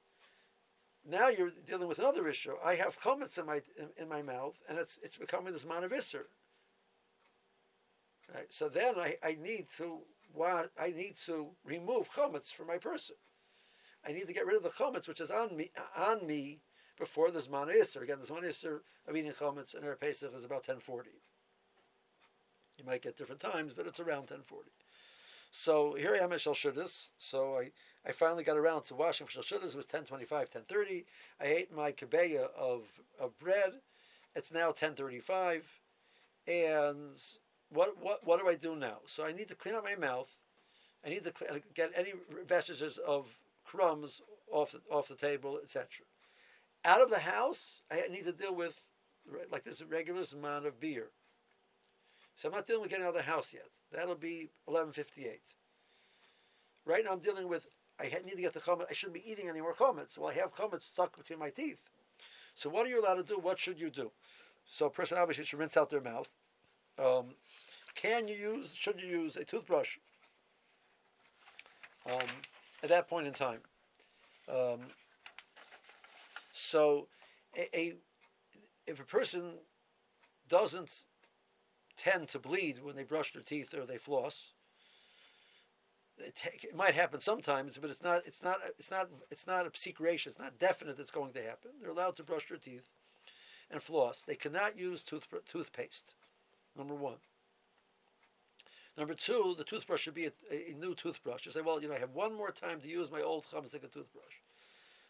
[1.09, 2.53] now you're dealing with another issue.
[2.63, 5.89] I have chametz in my in, in, my mouth, and it's it's becoming this zman
[5.89, 6.23] issur.
[8.33, 8.45] Right.
[8.49, 9.99] So then I, I need to
[10.33, 13.15] want I need to remove chametz from my person.
[14.07, 16.61] I need to get rid of the chametz which is on me on me
[16.97, 20.79] before this mana Again, this mana of eating chametz in our Pesach is about ten
[20.79, 21.21] forty.
[22.77, 24.69] You might get different times, but it's around 1040.
[25.51, 27.05] So here I am at Shalshudas.
[27.19, 27.71] So I,
[28.07, 29.73] I finally got around to washing for Shalshudas.
[29.73, 31.05] It was 1025, 1030.
[31.39, 32.81] I ate my kabeya of,
[33.19, 33.73] of bread.
[34.35, 35.63] It's now 1035.
[36.47, 37.11] And
[37.69, 38.97] what, what, what do I do now?
[39.05, 40.29] So I need to clean up my mouth.
[41.05, 42.13] I need to clean, uh, get any
[42.47, 43.27] vestiges of
[43.63, 45.87] crumbs off the, off the table, etc.
[46.85, 48.81] Out of the house, I need to deal with
[49.51, 51.11] like this regular amount of beer.
[52.35, 53.69] So I'm not dealing with getting out of the house yet.
[53.91, 55.55] That'll be 11:58.
[56.85, 57.67] Right now, I'm dealing with.
[57.99, 58.87] I need to get the chametz.
[58.89, 60.13] I shouldn't be eating any more chametz.
[60.15, 61.77] So I have chametz stuck between my teeth.
[62.55, 63.37] So what are you allowed to do?
[63.39, 64.11] What should you do?
[64.65, 66.27] So a person obviously should rinse out their mouth.
[66.97, 67.35] Um,
[67.95, 68.71] can you use?
[68.73, 69.97] Should you use a toothbrush?
[72.09, 72.27] Um,
[72.81, 73.59] at that point in time.
[74.49, 74.81] Um,
[76.69, 77.07] so,
[77.55, 77.93] a, a,
[78.87, 79.53] if a person
[80.49, 80.89] doesn't
[81.97, 84.51] tend to bleed when they brush their teeth or they floss.
[86.17, 88.21] It, it, might happen sometimes, but it's not.
[88.25, 88.59] It's not.
[88.77, 89.09] It's not.
[89.31, 90.27] It's not secret.
[90.27, 90.99] It's not definite.
[90.99, 91.71] It's going to happen.
[91.81, 92.89] They're allowed to brush their teeth
[93.71, 94.21] and floss.
[94.25, 96.13] They cannot use tooth, toothpaste.
[96.77, 97.17] Number one.
[98.95, 101.47] Number two, the toothbrush should be a, a, new toothbrush.
[101.47, 103.81] You say, well, you know, I have one more time to use my old chametzik
[103.91, 104.33] toothbruch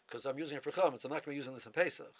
[0.06, 1.04] because I'm using it for chametz.
[1.04, 2.14] I'm not going to be using this in Pesach.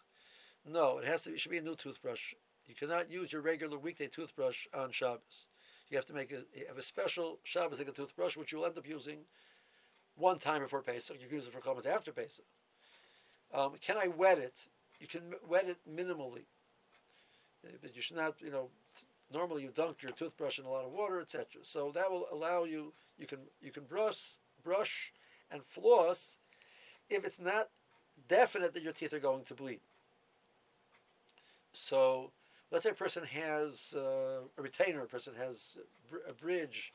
[0.66, 1.32] No, it has to.
[1.32, 2.34] It should be a new toothbrush.
[2.66, 5.46] You cannot use your regular weekday toothbrush on Shabbos.
[5.90, 8.78] You have to make a have a special Shabbos like a toothbrush, which you'll end
[8.78, 9.18] up using
[10.16, 11.16] one time before Pesach.
[11.20, 12.44] You can use it for chametz after Pesach.
[13.52, 14.54] Um, can I wet it?
[14.98, 16.46] You can wet it minimally,
[17.64, 18.40] uh, but you should not.
[18.40, 18.70] You know,
[19.32, 21.46] normally you dunk your toothbrush in a lot of water, etc.
[21.62, 22.94] So that will allow you.
[23.18, 25.12] You can you can brush brush
[25.50, 26.38] and floss
[27.10, 27.68] if it's not
[28.28, 29.80] definite that your teeth are going to bleed.
[31.72, 32.30] So
[32.70, 35.76] let's say a person has uh, a retainer, a person has
[36.28, 36.92] a bridge,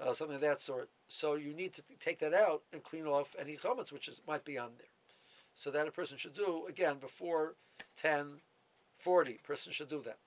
[0.00, 0.88] uh, something of that sort.
[1.08, 4.44] So you need to take that out and clean off any chametz which is, might
[4.44, 4.86] be on there.
[5.56, 7.54] So that a person should do again before
[7.96, 8.40] 10,
[8.98, 9.40] 40.
[9.44, 10.18] Person should do that.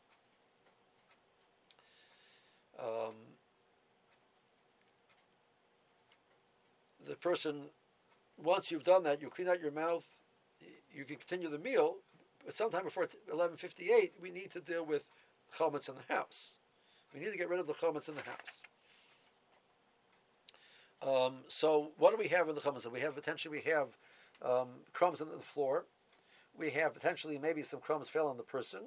[2.79, 3.13] Um,
[7.07, 7.65] the person,
[8.43, 10.05] once you've done that, you clean out your mouth.
[10.93, 11.97] You can continue the meal,
[12.45, 15.03] but sometime before 1158, we need to deal with
[15.57, 16.51] chametz in the house.
[17.13, 18.61] We need to get rid of the chametz in the house.
[21.01, 22.89] Um, so what do we have in the chametz?
[22.91, 23.87] We have potentially we have
[24.41, 25.85] um, crumbs on the floor.
[26.57, 28.81] We have potentially maybe some crumbs fell on the person.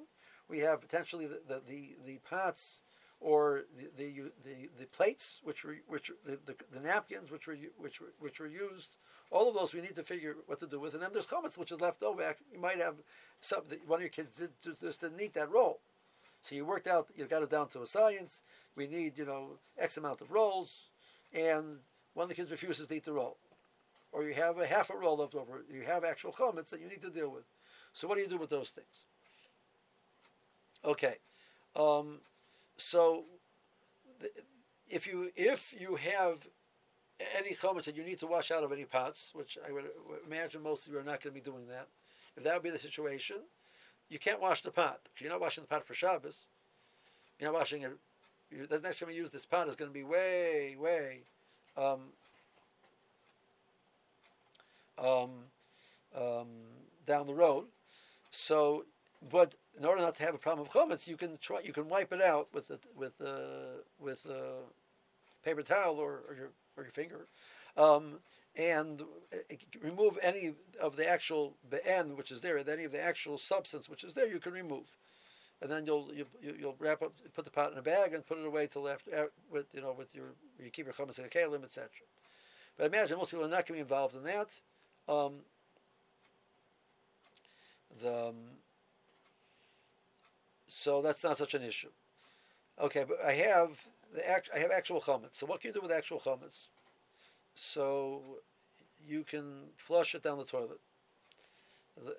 [0.47, 2.81] We have potentially the, the, the, the pots
[3.19, 7.57] or the the the, the plates which were which the, the, the, napkins which were
[7.77, 8.95] which were, which were used.
[9.31, 11.57] All of those we need to figure what to do with, and then there's chametz
[11.57, 12.35] which is left over.
[12.53, 12.95] You might have
[13.41, 15.79] some one of your kids did, just didn't eat that roll,
[16.41, 18.43] so you worked out you got it down to a science.
[18.75, 20.89] We need you know x amount of rolls,
[21.33, 21.79] and
[22.13, 23.37] one of the kids refuses to eat the roll,
[24.11, 25.63] or you have a half a roll left over.
[25.71, 27.45] You have actual chametz that you need to deal with.
[27.93, 29.05] So what do you do with those things?
[30.85, 31.15] Okay.
[31.75, 32.19] Um,
[32.77, 33.23] so,
[34.89, 36.39] if you if you have
[37.37, 39.85] any chametz that you need to wash out of any pots, which I would
[40.25, 41.87] imagine most of you are not going to be doing that,
[42.35, 43.37] if that would be the situation,
[44.09, 46.39] you can't wash the pot because you're not washing the pot for Shabbos.
[47.39, 48.69] You're not washing it.
[48.69, 51.21] the next time you use this pot is going to be way, way
[51.77, 51.99] um,
[54.97, 55.29] um,
[56.15, 56.47] um,
[57.05, 57.65] down the road.
[58.31, 58.85] So,
[59.31, 61.89] but in order not to have a problem of chametz, you can try, you can
[61.89, 63.13] wipe it out with a, with
[63.99, 64.59] with a
[65.43, 67.27] paper towel or, or your or your finger,
[67.77, 68.19] um,
[68.55, 69.01] and
[69.81, 71.55] remove any of the actual
[71.85, 74.53] end which is there, and any of the actual substance which is there, you can
[74.53, 74.85] remove,
[75.61, 78.37] and then you'll you, you'll wrap up, put the pot in a bag, and put
[78.37, 81.29] it away till after with you know with your you keep your chametz in a
[81.29, 81.89] kalim, etc.
[82.77, 84.49] But imagine most people are not going to be involved in that.
[85.07, 85.33] Um,
[88.01, 88.35] the um,
[90.67, 91.89] so that's not such an issue.
[92.81, 93.69] Okay, but I have
[94.19, 95.33] act, I have actual chametz.
[95.33, 96.67] So what can you do with actual chametz?
[97.55, 98.21] So
[99.07, 100.79] you can flush it down the toilet.
[102.03, 102.15] The,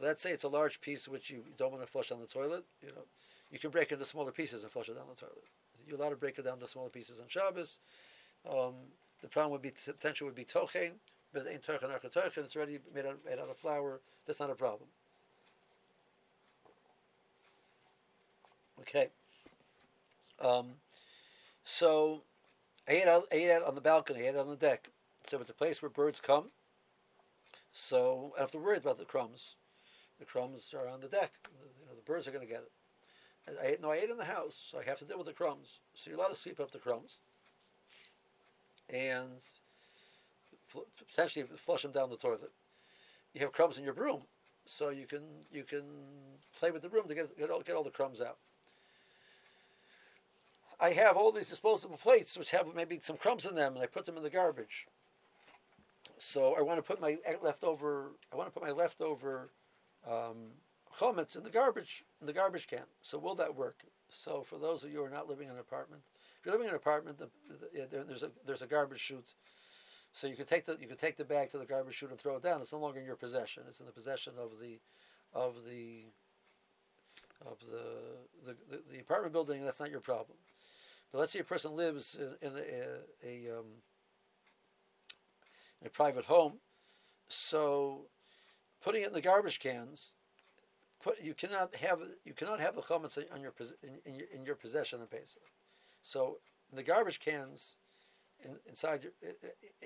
[0.00, 2.64] let's say it's a large piece which you don't want to flush down the toilet.
[2.82, 3.04] You know,
[3.50, 5.44] you can break it into smaller pieces and flush it down the toilet.
[5.86, 7.78] You're allowed to break it down to smaller pieces on Shabbos.
[8.48, 8.74] Um,
[9.22, 10.92] the problem would be potential would be tochen,
[11.32, 14.00] but in tochen tochen, it's already made out, made out of flour.
[14.26, 14.88] That's not a problem.
[18.80, 19.08] Okay.
[20.40, 20.72] Um,
[21.68, 22.22] so
[22.88, 24.90] I ate, out, I ate out on the balcony, I ate it on the deck.
[25.28, 26.50] So it's a place where birds come.
[27.72, 29.56] So I don't have to worry about the crumbs.
[30.20, 31.32] The crumbs are on the deck.
[31.50, 33.58] You know, the birds are going to get it.
[33.60, 35.32] I ate, no, I ate in the house, so I have to deal with the
[35.32, 35.80] crumbs.
[35.94, 37.18] So you're allowed to sweep up the crumbs.
[38.88, 39.42] And
[41.10, 42.52] potentially flush them down the toilet.
[43.34, 44.22] You have crumbs in your broom,
[44.64, 45.82] so you can you can
[46.58, 48.38] play with the broom to get get all, get all the crumbs out.
[50.78, 53.86] I have all these disposable plates which have maybe some crumbs in them, and I
[53.86, 54.86] put them in the garbage.
[56.18, 58.12] So I want to put my leftover.
[58.32, 59.50] I want to put my leftover
[60.08, 60.36] um,
[60.98, 62.84] chametz in the garbage in the garbage can.
[63.02, 63.84] So will that work?
[64.10, 66.02] So for those of you who are not living in an apartment,
[66.38, 69.34] if you're living in an apartment, the, the, there's a there's a garbage chute.
[70.12, 72.18] So you can take the you can take the bag to the garbage chute and
[72.18, 72.62] throw it down.
[72.62, 73.64] It's no longer in your possession.
[73.68, 74.78] It's in the possession of the
[75.34, 76.04] of the
[77.44, 79.64] of the the, the, the apartment building.
[79.64, 80.38] That's not your problem.
[81.16, 83.66] Let's say a person lives in, in a, a, um,
[85.80, 86.54] in a private home,
[87.28, 88.02] so
[88.84, 90.12] putting it in the garbage cans,
[91.02, 94.44] put you cannot have you cannot have the chametz on your in, in, your, in
[94.44, 95.42] your possession in Pesach.
[96.02, 96.38] So
[96.72, 97.76] the garbage cans,
[98.44, 99.12] in, inside your,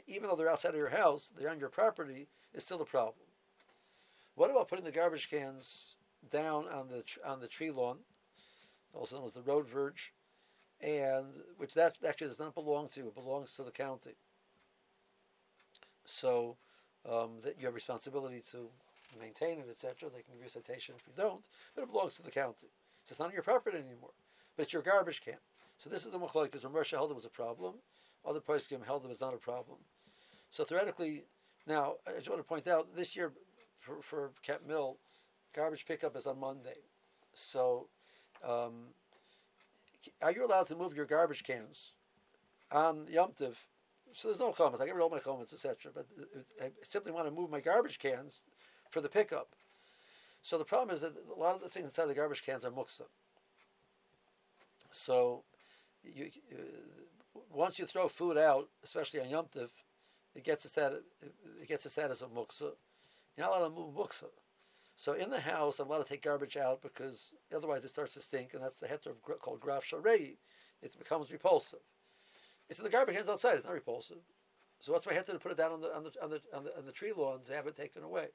[0.08, 3.26] even though they're outside of your house, they're on your property, is still a problem.
[4.34, 5.94] What about putting the garbage cans
[6.30, 7.98] down on the on the tree lawn,
[8.92, 10.12] also known as the road verge,
[10.80, 11.26] and
[11.56, 13.00] which that actually does not belong to.
[13.00, 14.16] you; It belongs to the county.
[16.04, 16.56] So
[17.08, 18.68] um, that you have responsibility to
[19.18, 20.10] maintain it, etc.
[20.10, 21.42] They can give you a citation if you don't,
[21.74, 22.68] but it belongs to the county.
[23.04, 24.12] So it's not your property anymore,
[24.56, 25.38] but it's your garbage can.
[25.78, 27.74] So this is the machlok because Rav Moshe held it was a problem.
[28.26, 29.78] Other poskim held it was not a problem.
[30.50, 31.24] So theoretically,
[31.66, 33.32] now I just want to point out this year
[33.78, 34.32] for, for
[34.66, 34.98] Mill,
[35.54, 36.76] garbage pickup is on Monday.
[37.34, 37.88] So
[38.46, 38.88] um,
[40.22, 41.92] are you allowed to move your garbage cans
[42.70, 43.56] on Yom Tiv?
[44.12, 44.80] So there's no chametz.
[44.80, 45.92] I get rid of all my chametz, etc.
[45.94, 46.06] But
[46.60, 48.40] I simply want to move my garbage cans
[48.90, 49.48] for the pickup.
[50.42, 52.70] So the problem is that a lot of the things inside the garbage cans are
[52.70, 53.02] muksa.
[54.92, 55.44] So
[56.02, 59.70] you, uh, once you throw food out, especially on Yom Tiv,
[60.34, 61.00] it gets the status,
[61.60, 62.72] it gets the status of muksa.
[63.36, 64.24] You're not allowed to move muksa.
[65.00, 68.20] So in the house, I'm allowed to take garbage out because otherwise it starts to
[68.20, 70.36] stink, and that's the heter called graf shel re'i.
[70.82, 71.78] It becomes repulsive.
[72.68, 73.56] It's in the garbage cans outside.
[73.56, 74.18] It's not repulsive.
[74.78, 76.64] So what's my heter to put it down on the on the on the on
[76.64, 78.26] the, on the tree lawns to have it taken away?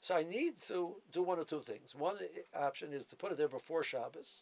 [0.00, 1.94] So I need to do one or two things.
[1.96, 2.16] One
[2.52, 4.40] option is to put it there before Shabbos.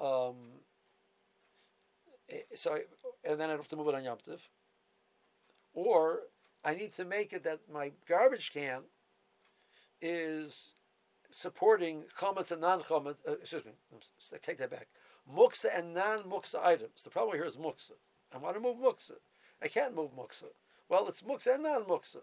[0.00, 0.36] Um,
[2.30, 2.80] eh, so I,
[3.30, 4.40] and then I have to move it on Yom Tiv.
[5.74, 6.20] Or
[6.64, 8.80] I need to make it that my garbage can
[10.00, 10.70] is
[11.30, 13.16] supporting chametz and non chametz.
[13.26, 13.72] Uh, excuse me,
[14.32, 14.88] I take that back.
[15.32, 17.02] muksa and non-muksa items.
[17.02, 17.92] The problem here is muksa.
[18.32, 19.12] I want to move muksa.
[19.62, 20.44] I can't move muksa.
[20.88, 22.18] Well, it's muksa and non-muksa.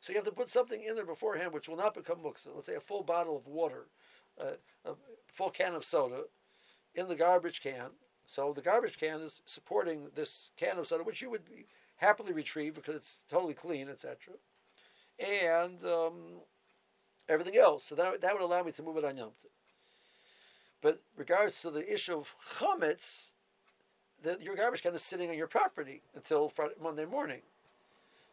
[0.00, 2.48] So you have to put something in there beforehand which will not become muksa.
[2.54, 3.86] Let's say a full bottle of water,
[4.40, 4.52] uh,
[4.84, 4.92] a
[5.32, 6.22] full can of soda,
[6.94, 7.90] in the garbage can.
[8.26, 11.66] So the garbage can is supporting this can of soda, which you would be
[11.96, 14.34] happily retrieve because it's totally clean, etc.
[15.18, 16.42] And um,
[17.28, 17.84] everything else.
[17.84, 19.50] So that, that would allow me to move it on Yom Tov.
[20.80, 23.30] But regards to the issue of chametz,
[24.22, 27.40] the, your garbage can is sitting on your property until Friday, Monday morning.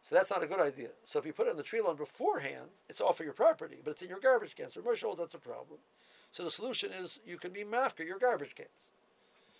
[0.08, 0.90] So that's not a good idea.
[1.04, 3.78] So if you put it on the tree lawn beforehand, it's off of your property,
[3.82, 4.70] but it's in your garbage can.
[4.70, 5.80] So Moshe holds that's a problem.
[6.30, 8.92] So the solution is you can be mafkir your garbage cans.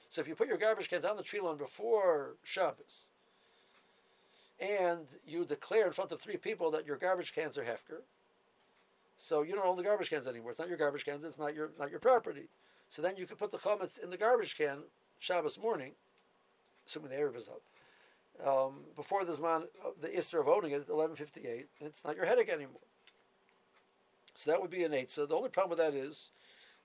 [0.09, 3.07] So if you put your garbage cans on the tree lawn before Shabbos,
[4.61, 8.03] and you declare in front of three people that your garbage cans are hefker,
[9.19, 10.51] so you don't own the garbage cans anymore.
[10.51, 11.25] It's not your garbage cans.
[11.25, 12.49] It's not your not your property.
[12.91, 14.79] So then you can put the chametz in the garbage can
[15.19, 15.93] Shabbos morning,
[16.87, 17.63] assuming the Eruv is up,
[18.47, 22.17] um, before the Zman, uh, the Isser of owning it at 1158, and it's not
[22.17, 22.81] your headache anymore.
[24.35, 25.11] So that would be an eight.
[25.11, 26.29] So the only problem with that is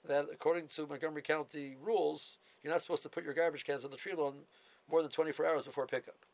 [0.08, 3.92] that according to Montgomery County rules, you're not supposed to put your garbage cans on
[3.92, 4.36] the tree lawn
[4.90, 6.26] more than 24 hours before pickup.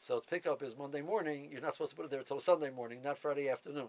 [0.00, 1.48] So pickup is Monday morning.
[1.50, 3.88] You're not supposed to put it there until Sunday morning, not Friday afternoon.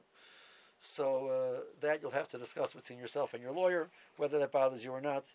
[0.79, 4.83] So uh, that you'll have to discuss between yourself and your lawyer whether that bothers
[4.83, 5.25] you or not.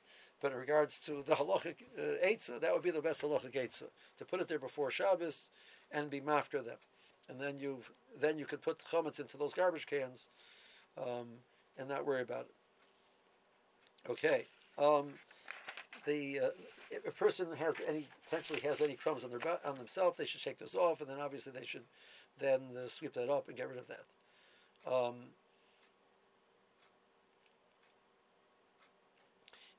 [0.41, 3.91] But in regards to the halachic uh, eitzah, that would be the best halachic eitzah
[4.19, 5.49] to put it there before Shabbos
[5.91, 6.79] and be mafkir them,
[7.29, 7.79] and then you
[8.21, 10.27] then you could put the chametz into those garbage cans
[10.99, 11.29] um,
[11.79, 14.11] and not worry about it.
[14.11, 14.47] Okay,
[14.79, 15.13] um,
[16.07, 16.49] the uh,
[16.91, 20.41] if a person has any potentially has any crumbs on their on themselves, they should
[20.41, 21.85] shake this off, and then obviously they should
[22.39, 24.05] then uh, sweep that up and get rid of that.
[24.87, 25.15] Um,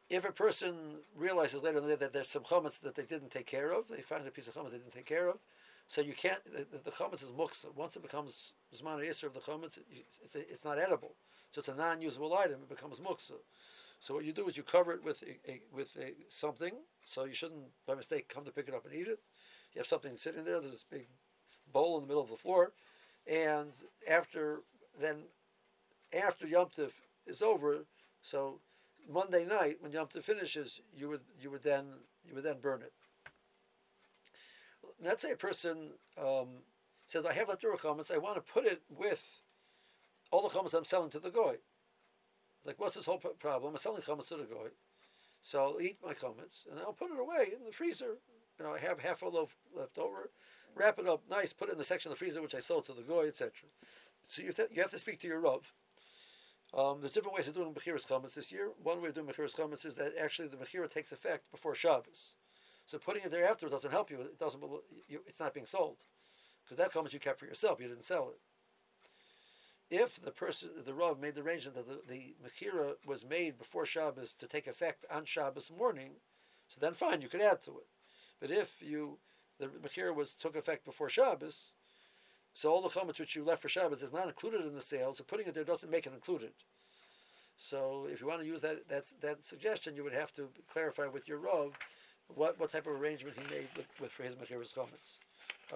[0.10, 0.76] if a person
[1.16, 3.88] realizes later in the day that there's some chametz that they didn't take care of,
[3.90, 5.38] they find a piece of chametz they didn't take care of,
[5.88, 6.40] so you can't.
[6.46, 7.74] The, the chametz is muksa.
[7.76, 9.78] Once it becomes zman or of the chametz,
[10.24, 11.16] it's, a, it's not edible.
[11.52, 12.62] So it's a non-usable item.
[12.64, 13.34] It becomes muksa.
[14.00, 16.74] So what you do is you cover it with a, a, with a, something.
[17.06, 19.20] So you shouldn't by mistake come to pick it up and eat it.
[19.74, 20.60] You have something sitting there.
[20.60, 21.08] There's this big
[21.72, 22.72] bowl in the middle of the floor,
[23.26, 23.72] and
[24.08, 24.62] after
[25.00, 25.24] then
[26.14, 26.92] after Yom Tov
[27.26, 27.86] is over,
[28.22, 28.60] so
[29.12, 31.86] Monday night when Yom Tov finishes, you would you would then
[32.26, 32.94] you would then burn it.
[35.04, 36.48] Let's say a person um,
[37.06, 38.12] says, "I have leftover chametz.
[38.12, 39.22] I want to put it with
[40.32, 41.58] all the chametz I'm selling to the goy."
[42.66, 43.74] Like, what's this whole problem?
[43.74, 44.70] I'm selling chametz to the goy,
[45.42, 48.18] so I'll eat my chametz and I'll put it away in the freezer.
[48.58, 50.30] You know, I have half a loaf left over.
[50.76, 51.54] Wrap it up nice.
[51.54, 53.52] Put it in the section of the freezer which I sold to the goy, etc.
[54.28, 55.62] So you have, to, you have to speak to your Rav.
[56.74, 58.72] Um, there's different ways of doing Mechiras Chametz this year.
[58.82, 62.34] One way of doing Mechiras Chametz is that actually the Mechira takes effect before Shabbos.
[62.86, 64.22] So putting it there after doesn't help you.
[64.22, 64.62] It doesn't.
[65.08, 65.98] You, it's not being sold
[66.64, 67.80] because that chametz you kept for yourself.
[67.80, 68.40] You didn't sell it.
[69.90, 73.86] If the person, the Rav, made the arrangement that the, the Mechira was made before
[73.86, 76.14] Shabbos to take effect on Shabbos morning,
[76.68, 77.88] so then fine, you could add to it.
[78.40, 79.20] But if you
[79.60, 81.74] the Mechira was took effect before Shabbos,
[82.54, 85.14] so all the chametz which you left for Shabbos is not included in the sale.
[85.14, 86.52] So putting it there doesn't make it included.
[87.58, 91.08] So if you want to use that that that suggestion, you would have to clarify
[91.08, 91.74] with your Rav
[92.34, 95.18] what, what type of arrangement he made with, with for his Mechiras chametz.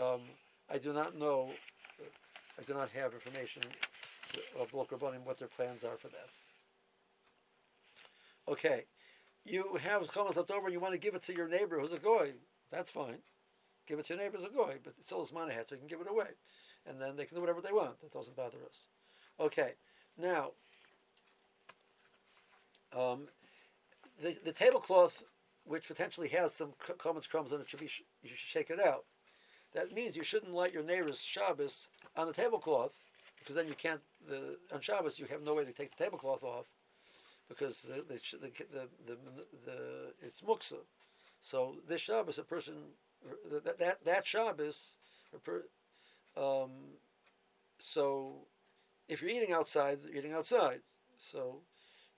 [0.02, 0.22] Um,
[0.70, 1.50] I do not know.
[2.60, 3.64] I do not have information
[4.60, 6.30] of local Rabbanim what their plans are for that.
[8.48, 8.86] Okay,
[9.46, 10.68] you have chametz left over.
[10.68, 12.34] and You want to give it to your neighbor who's a goy.
[12.72, 13.20] That's fine.
[13.88, 15.80] Give it to your neighbor who's a goy, but it's still his money, so you
[15.80, 16.28] can give it away
[16.88, 18.00] and then they can do whatever they want.
[18.02, 18.80] That doesn't bother us.
[19.40, 19.74] Okay,
[20.18, 20.52] now
[22.96, 23.28] um,
[24.22, 25.24] the the tablecloth,
[25.66, 28.80] which potentially has some chametz crumbs on it, should be sh- you should shake it
[28.80, 29.06] out.
[29.74, 32.96] That means you shouldn't light your neighbor's Shabbos on the tablecloth,
[33.40, 34.02] because then you can't.
[34.28, 36.66] The, on Shabbos you have no way to take the tablecloth off,
[37.50, 39.18] because the the, the, the,
[39.66, 40.80] the it's muksa.
[41.42, 42.74] So this Shabbos, a person
[43.52, 44.94] that that, that Shabbos,
[45.36, 45.66] a per,
[46.38, 46.72] um,
[47.80, 48.48] so
[49.08, 50.82] if you're eating outside, you're eating outside.
[51.18, 51.62] So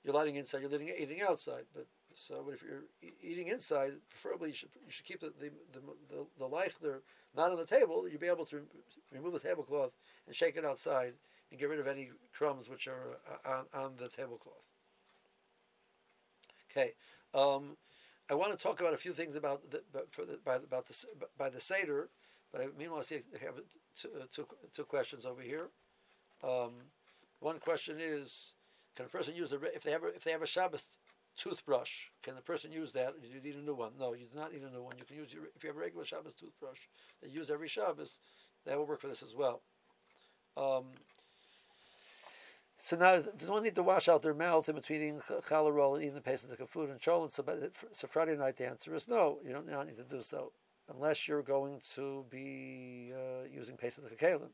[0.03, 1.65] you're lighting inside, you're eating, eating outside.
[1.73, 2.83] But so, but if you're
[3.21, 7.01] eating inside, preferably you should you should keep the the the, the, the
[7.35, 8.07] not on the table.
[8.09, 8.61] You'll be able to
[9.11, 9.91] remove the tablecloth
[10.25, 11.13] and shake it outside
[11.51, 14.67] and get rid of any crumbs which are uh, on, on the tablecloth.
[16.71, 16.93] Okay,
[17.33, 17.77] um,
[18.29, 20.95] I want to talk about a few things about the, the by, about the
[21.37, 22.09] by the seder,
[22.51, 23.55] but I, meanwhile I see I have
[23.99, 25.69] two, uh, two, two questions over here.
[26.43, 26.73] Um,
[27.39, 28.53] one question is,
[28.95, 30.83] can a person use a if they have a, if they have a Shabbos
[31.37, 31.89] toothbrush.
[32.21, 33.13] Can the person use that?
[33.21, 33.91] Do you need a new one?
[33.99, 34.97] No, you do not need a new one.
[34.97, 36.79] You can use your, if you have a regular Shabbos toothbrush
[37.21, 38.17] that you use every Shabbos,
[38.65, 39.61] that will work for this as well.
[40.57, 40.85] Um,
[42.77, 45.95] so now, does one need to wash out their mouth in between eating challah roll
[45.95, 47.33] and eating the pastes of food and cholent?
[47.33, 47.43] So,
[47.91, 49.39] so Friday night, the answer is no.
[49.45, 50.51] You don't, you don't need to do so
[50.93, 54.49] unless you're going to be uh, using of kalim.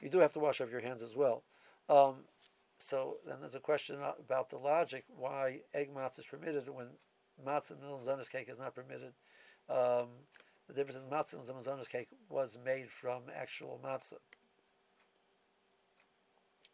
[0.00, 1.42] You do have to wash off your hands as well.
[1.88, 2.16] Um,
[2.78, 6.86] so then there's a question about the logic why egg matzah is permitted when
[7.46, 9.12] matzah milzanis cake is not permitted.
[9.68, 10.08] Um,
[10.66, 14.18] the difference in matzah and cake was made from actual matzah.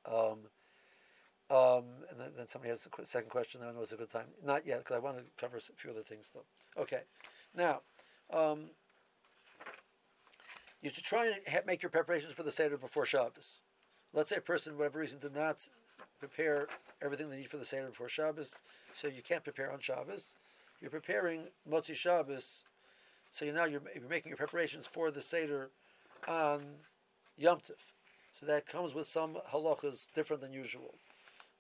[0.09, 0.39] Um,
[1.49, 3.61] um, and then, then, somebody has a second question.
[3.63, 4.27] I know it's a good time.
[4.45, 6.83] Not yet, because I want to cover a few other things though.
[6.83, 7.03] Okay,
[7.57, 7.81] now
[8.33, 8.71] um,
[10.87, 13.59] you should try and ha- make your preparations for the Seder before Shabbos.
[14.15, 15.69] Let's say a person, whatever reason, did not
[16.21, 16.69] prepare
[17.03, 18.53] everything they need for the Seder before Shabbos,
[18.95, 20.37] so you can't prepare on Shabbos.
[20.81, 22.63] You're preparing Motzi Shabbos,
[23.33, 25.71] so you now you're, you're making your preparations for the Seder
[26.29, 26.63] on
[27.37, 27.83] Yom Tif.
[28.33, 30.95] So that comes with some halachas different than usual.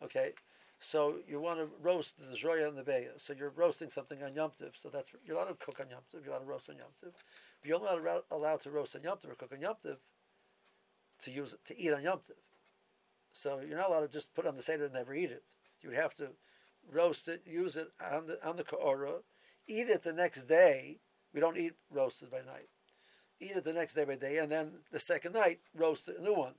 [0.04, 0.34] Okay,
[0.78, 3.18] so you want to roast the zroya and the beya.
[3.18, 4.52] So you're roasting something on Yom.
[4.80, 6.00] So that's you're allowed to cook on Yom.
[6.12, 6.88] You're allowed to roast on Yom.
[7.02, 7.12] But
[7.64, 7.88] you're only
[8.30, 9.76] allowed, to roast on Yom or cook on Yom
[11.22, 12.20] to use to eat on Yom.
[13.32, 15.42] So you're not allowed to just put on the seder and never eat it.
[15.82, 16.28] You would have to
[16.92, 19.22] roast it, use it on the on the kaora,
[19.66, 20.98] eat it the next day.
[21.32, 22.68] We don't eat roasted by night.
[23.40, 26.34] Eat it the next day by day, and then the second night roast a new
[26.34, 26.54] one.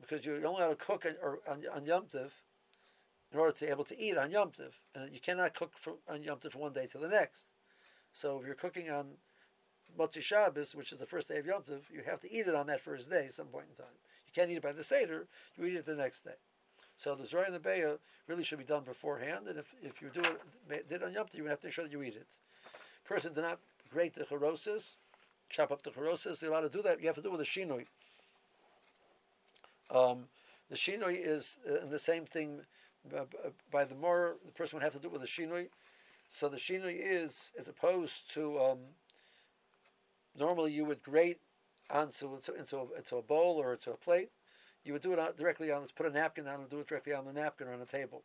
[0.00, 2.04] Because you're only allowed to cook on, or on, on Yom
[3.32, 5.94] in order to be able to eat on Yom Tiv, and you cannot cook for,
[6.08, 7.44] on Yom Tiv from one day to the next.
[8.12, 9.06] So if you're cooking on
[9.98, 12.54] Motzi Shabbos, which is the first day of Yom Tiv, you have to eat it
[12.54, 13.94] on that first day, at some point in time.
[14.26, 16.36] You can't eat it by the Seder, you eat it the next day.
[16.98, 20.08] So the Zroya and the Beya really should be done beforehand, and if, if you
[20.14, 20.20] do
[20.70, 22.26] it, did it on Yom Tov, you have to make sure that you eat it.
[23.04, 23.58] Person did not
[23.92, 24.96] grate the charosis,
[25.48, 27.40] chop up the charosis, you're allowed to do that, you have to do it with
[27.40, 27.86] a shinoi.
[29.90, 30.24] Um,
[30.70, 32.62] the shinoi is uh, the same thing
[33.70, 35.68] by the maror, the person would have to do it with the shinoi.
[36.32, 38.78] So the shinoi is, as opposed to, um,
[40.38, 41.38] normally you would grate
[41.90, 44.30] onto into, into, a, into a bowl or into a plate,
[44.84, 45.86] you would do it on, directly on.
[45.96, 48.22] Put a napkin down and do it directly on the napkin or on the table.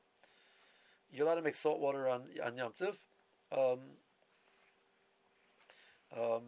[1.13, 2.97] You're allowed to make salt water on on Yom Tiv.
[3.51, 3.79] Um,
[6.17, 6.41] um,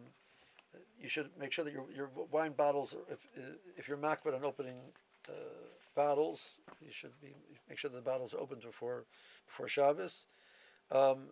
[1.00, 3.18] you should make sure that your, your wine bottles, if
[3.76, 4.76] if you're mocked with an opening
[5.28, 5.32] uh,
[5.94, 7.34] bottles, you should be
[7.68, 9.04] make sure the bottles are opened before
[9.46, 10.26] before Shabbos.
[10.90, 11.30] Um,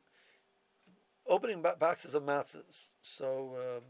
[1.28, 2.86] opening boxes of matzahs.
[3.02, 3.82] So um,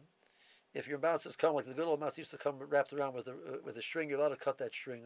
[0.75, 3.29] if your matzahs come like the good old matzahs used to come wrapped around with
[3.29, 5.03] a uh, with a string, you're allowed to cut that string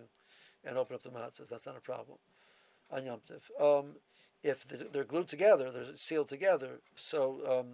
[0.65, 1.49] and open up the matzahs.
[1.49, 2.19] That's not a problem
[2.91, 3.51] on Yom Tiv.
[3.61, 3.97] Um,
[4.43, 7.67] if they're glued together, they're sealed together, so um,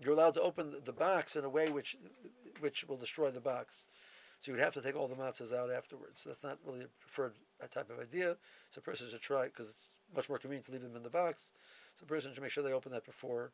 [0.00, 1.96] you're allowed to open the box in a way which
[2.60, 3.76] which will destroy the box.
[4.44, 6.22] So you would have to take all the matzahs out afterwards.
[6.26, 7.32] That's not really a preferred
[7.72, 8.36] type of idea.
[8.70, 11.08] So person should try it because it's much more convenient to leave them in the
[11.08, 11.40] box.
[11.98, 13.52] So person should make sure they open that before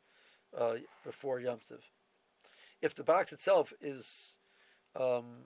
[0.59, 1.79] uh, before Yom Tiv
[2.83, 4.35] if the box itself is
[4.97, 5.45] um,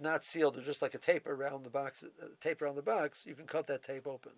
[0.00, 3.24] not sealed, or just like a tape around the box, uh, tape around the box,
[3.26, 4.32] you can cut that tape open.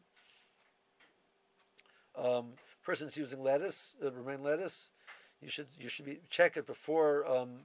[2.16, 2.52] Um,
[2.84, 4.90] person's using lettuce, uh, romaine lettuce,
[5.40, 7.60] you should you should be check it before um,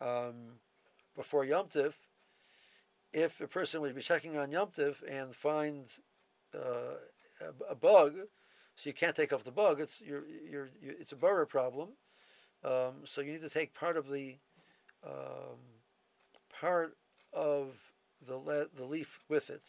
[0.00, 0.58] um,
[1.16, 1.94] before Yom Tif.
[3.12, 5.98] If a person would be checking on Yom Tif and finds
[6.54, 6.96] uh,
[7.40, 8.14] a, a, bug,
[8.76, 11.90] so you can't take off the bug, it's you're, you're, you're, it's a borer problem.
[12.64, 14.36] Um, so you need to take part of the
[15.04, 15.58] um,
[16.60, 16.96] part
[17.32, 17.74] of
[18.26, 19.62] the le- the leaf with it.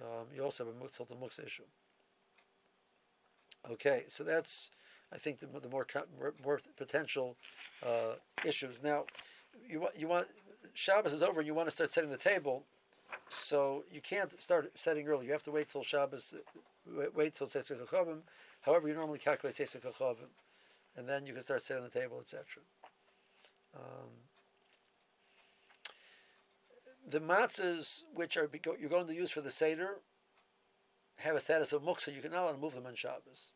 [0.00, 1.64] Um, you also have a muxal mux issue.
[3.70, 4.70] Okay, so that's
[5.12, 5.86] I think the, the more
[6.44, 7.36] more potential
[7.84, 8.76] uh, issues.
[8.82, 9.04] Now,
[9.68, 10.26] you want you want
[10.74, 12.64] Shabbos is over and you want to start setting the table,
[13.28, 15.26] so you can't start setting early.
[15.26, 16.34] You have to wait till Shabbos.
[16.86, 18.20] Wait, wait till Tzeis HaKochavim.
[18.62, 20.28] However, you normally calculate Tzeis HaKochavim
[20.98, 22.44] and then you can start setting the table, etc.
[23.74, 24.10] Um,
[27.08, 28.50] the matzahs which are
[28.80, 30.00] you're going to use for the seder
[31.16, 32.14] have a status of muksa.
[32.14, 33.52] You can not move them on Shabbos.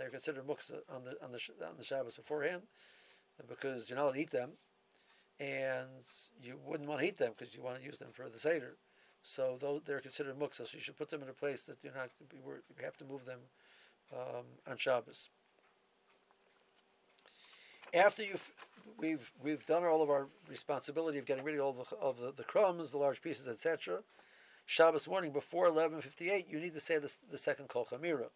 [0.00, 2.62] They're considered muksa on the on the on the Shabbos beforehand
[3.48, 4.50] because you're not allowed to eat them,
[5.38, 6.04] and
[6.42, 8.76] you wouldn't want to eat them because you want to use them for the seder.
[9.22, 11.94] So though they're considered muksa, so you should put them in a place that you're
[11.94, 13.40] not be you have to move them
[14.12, 15.28] um, on Shabbos
[17.94, 18.52] after you've
[18.98, 22.32] we've we've done all of our responsibility of getting rid of all the, of the,
[22.36, 24.00] the crumbs, the large pieces, etc.
[24.66, 28.26] Shabbos morning before 11:58, you need to say the, the second Kol Chamira.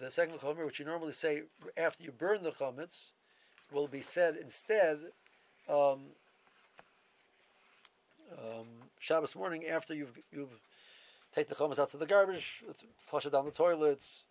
[0.00, 1.42] The second Chamira, which you normally say
[1.76, 3.10] after you burn the chametz,
[3.72, 4.98] will be said instead
[5.68, 6.00] um,
[8.32, 8.66] um,
[8.98, 10.60] Shabbos morning after you've you've
[11.34, 12.64] take the chametz out to the garbage,
[13.06, 14.24] flush it down the toilets,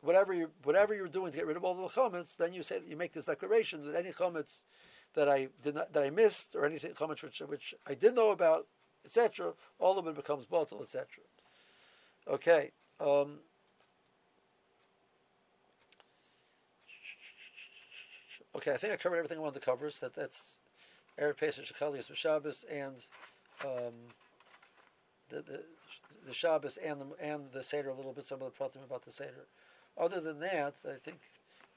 [0.00, 2.80] whatever you whatever you're doing to get rid of all the chametz, then you say
[2.88, 4.56] you make this declaration that any chametz
[5.14, 8.30] that I did not that I missed or anything chametz which which I did know
[8.30, 8.66] about,
[9.04, 9.52] etc.
[9.78, 11.06] All of it becomes batel, etc.
[12.28, 12.70] Okay.
[13.00, 13.40] Um,
[18.56, 19.90] okay, I think I covered everything I wanted to cover.
[19.90, 20.40] So that that's
[21.20, 22.96] Erev Pesach Shechalius Shabbos and
[23.64, 23.94] um,
[25.30, 25.62] the, the
[26.26, 28.26] the Shabbos and the and the Seder a little bit.
[28.26, 29.46] Some of the pratim about the Seder.
[29.98, 31.18] Other than that, I think.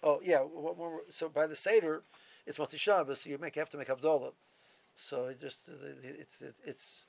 [0.03, 0.43] Oh yeah,
[1.11, 2.03] so by the Seder,
[2.45, 3.21] it's Motzi Shabbos.
[3.21, 4.34] So you make have to make Havdalah.
[4.95, 5.57] So it just
[6.03, 7.05] it's it's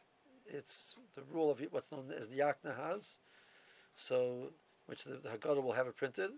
[0.46, 3.16] it's the rule of what's known as the Yaknehaz.
[3.94, 4.52] So
[4.86, 6.30] which the, the Haggadah will have it printed.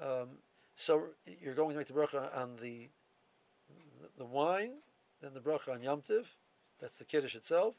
[0.00, 0.38] Um,
[0.80, 1.02] so
[1.42, 2.88] you're going to make the bracha on the
[4.16, 4.72] the wine,
[5.20, 6.26] then the bracha on Yom Tiv.
[6.80, 7.74] That's the kiddush itself.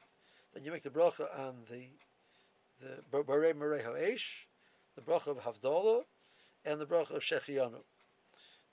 [0.54, 1.88] Then you make the bracha on the
[2.80, 4.48] the Borei Me'orei Ha'esh,
[4.96, 6.04] the bracha of Havdalah,
[6.64, 7.82] and the bracha of Shehecheyanu.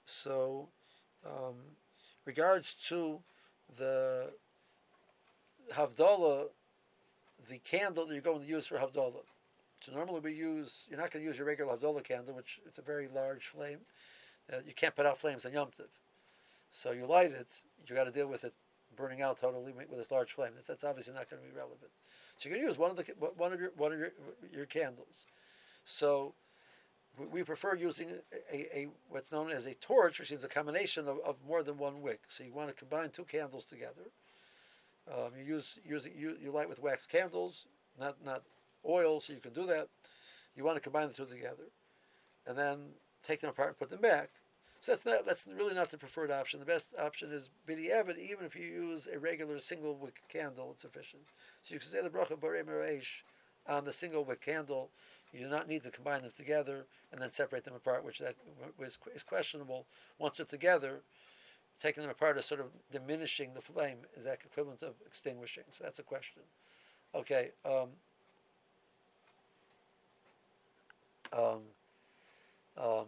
[0.07, 0.69] So,
[1.25, 1.55] um,
[2.25, 3.21] regards to
[3.77, 4.31] the
[5.73, 6.49] Havdalah,
[7.49, 9.25] the candle that you're going to use for Havdalah.
[9.85, 12.79] So normally we use, you're not going to use your regular Havdalah candle, which it's
[12.79, 13.79] a very large flame.
[14.53, 15.87] Uh, you can't put out flames on Yom Tiv.
[16.73, 17.49] So you light it,
[17.87, 18.53] you got to deal with it
[18.97, 20.51] burning out totally with this large flame.
[20.55, 21.91] That's, that's obviously not going to be relevant.
[22.37, 23.05] So you're going to use one of the
[23.37, 24.13] one of your one of your
[24.53, 25.07] your candles.
[25.85, 26.35] So
[27.33, 28.11] we prefer using
[28.53, 31.77] a, a, what's known as a torch, which is a combination of, of more than
[31.79, 32.21] one wick.
[32.29, 34.05] So you want to combine two candles together.
[35.11, 37.67] Um, you use using you, you light with wax candles,
[37.99, 38.43] not not
[38.87, 39.89] oil, so you can do that.
[40.55, 41.65] You want to combine the two together,
[42.47, 42.79] and then
[43.27, 44.31] take them apart and put them back.
[44.81, 46.61] So that's not that's really not the preferred option.
[46.61, 48.19] The best option is b'diavad.
[48.19, 51.23] Even if you use a regular single wick candle, it's sufficient.
[51.65, 53.03] So you can say the bracha barei
[53.67, 54.91] on the single wick candle.
[55.33, 58.37] You do not need to combine them together and then separate them apart, which that
[58.81, 59.87] is questionable.
[60.19, 61.01] Once they're together,
[61.83, 63.99] taking them apart is sort of diminishing the flame.
[64.17, 65.65] Is that equivalent of extinguishing?
[65.73, 66.43] So that's a question.
[67.15, 67.51] Okay.
[67.65, 67.89] Um,
[71.33, 71.61] um,
[72.79, 73.07] um,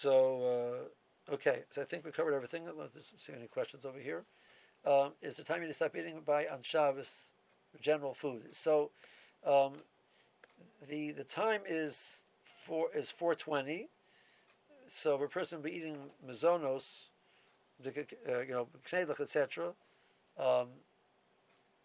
[0.00, 0.88] so,
[1.30, 2.64] uh, okay, so I think we covered everything.
[2.76, 4.24] Let's see any questions over here.
[4.86, 7.32] Um, is the time you need to stop eating by on Shabbos
[7.80, 8.42] general food?
[8.52, 8.90] So,
[9.46, 9.72] um,
[10.88, 13.88] the the time is four is four twenty.
[14.88, 17.08] So, if a person will be eating mazonos,
[17.86, 17.90] uh,
[18.40, 19.72] you know, knedlich, etc.
[20.38, 20.68] Um,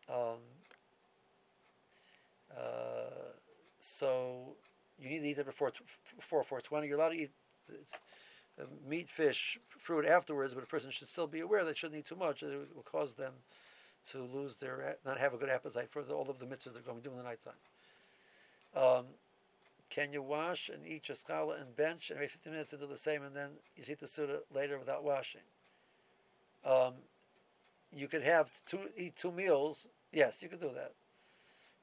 [0.09, 0.39] um,
[2.55, 3.34] uh,
[3.80, 4.55] so
[4.99, 5.71] you need to eat it before
[6.15, 6.87] before four twenty.
[6.87, 7.31] You're allowed to eat
[8.87, 12.15] meat, fish, fruit afterwards, but a person should still be aware they shouldn't eat too
[12.15, 12.43] much.
[12.43, 13.33] It will cause them
[14.11, 16.81] to lose their, not have a good appetite for the, all of the mitzvahs they're
[16.81, 17.53] going to do in the nighttime.
[18.75, 19.05] Um,
[19.89, 22.85] can you wash and eat your challah and bench and wait 15 minutes to do
[22.85, 25.41] the same and then you eat the suda later without washing?
[26.65, 26.93] Um,
[27.95, 29.87] you could have two, eat two meals.
[30.11, 30.93] Yes, you could do that.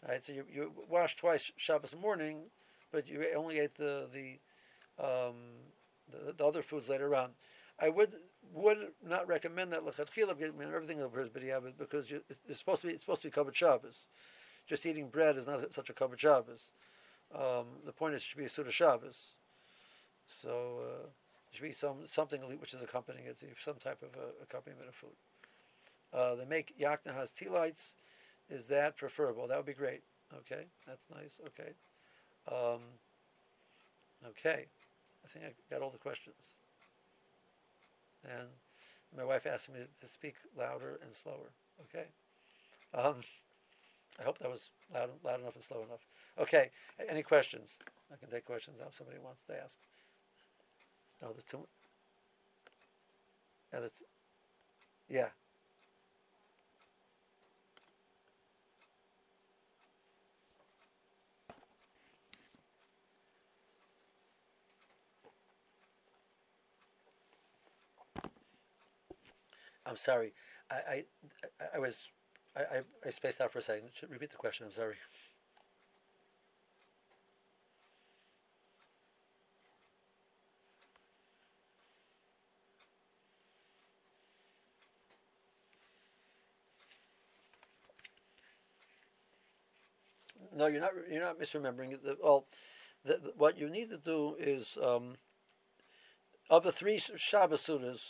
[0.06, 2.38] Right, so you, you wash twice Shabbos morning,
[2.92, 4.38] but you only ate the the
[5.02, 5.34] um,
[6.10, 7.30] the, the, other foods later on.
[7.80, 8.12] I would
[8.52, 10.36] would not recommend that lechatchila.
[10.40, 13.56] I everything is b'diavad because you, it's supposed to be it's supposed to be covered
[13.56, 14.08] Shabbos.
[14.66, 16.70] Just eating bread is not such a covered Shabbos.
[17.34, 19.32] Um, the point is it should be a Suda Shabbos.
[20.26, 21.06] So uh,
[21.50, 25.16] should be some something which is accompanying it, some type of uh, accompaniment of food.
[26.12, 27.96] Uh, they make yaknehaz tea lights.
[28.50, 29.48] Is that preferable?
[29.48, 30.02] That would be great.
[30.40, 31.40] Okay, that's nice.
[31.48, 31.72] Okay,
[32.50, 32.80] um,
[34.28, 34.66] okay.
[35.24, 36.54] I think I got all the questions.
[38.24, 38.48] And
[39.16, 41.52] my wife asked me to speak louder and slower.
[41.82, 42.06] Okay.
[42.94, 43.16] Um,
[44.20, 46.06] I hope that was loud, loud enough and slow enough.
[46.38, 46.70] Okay.
[47.08, 47.78] Any questions?
[48.12, 49.76] I can take questions now if somebody wants to ask.
[51.20, 51.66] No, there's two.
[53.72, 53.80] Yeah,
[55.08, 55.28] yeah.
[69.84, 70.32] I'm sorry.
[70.70, 71.04] I, I,
[71.76, 71.98] I was,
[72.56, 73.90] I, I spaced out for a second.
[73.98, 74.66] Should repeat the question.
[74.66, 74.94] I'm sorry.
[90.54, 90.92] No, you're not.
[91.10, 92.02] You're not misremembering.
[92.02, 92.46] The, well,
[93.04, 95.14] the, the, what you need to do is um,
[96.50, 98.00] of the three Shabbos sudas,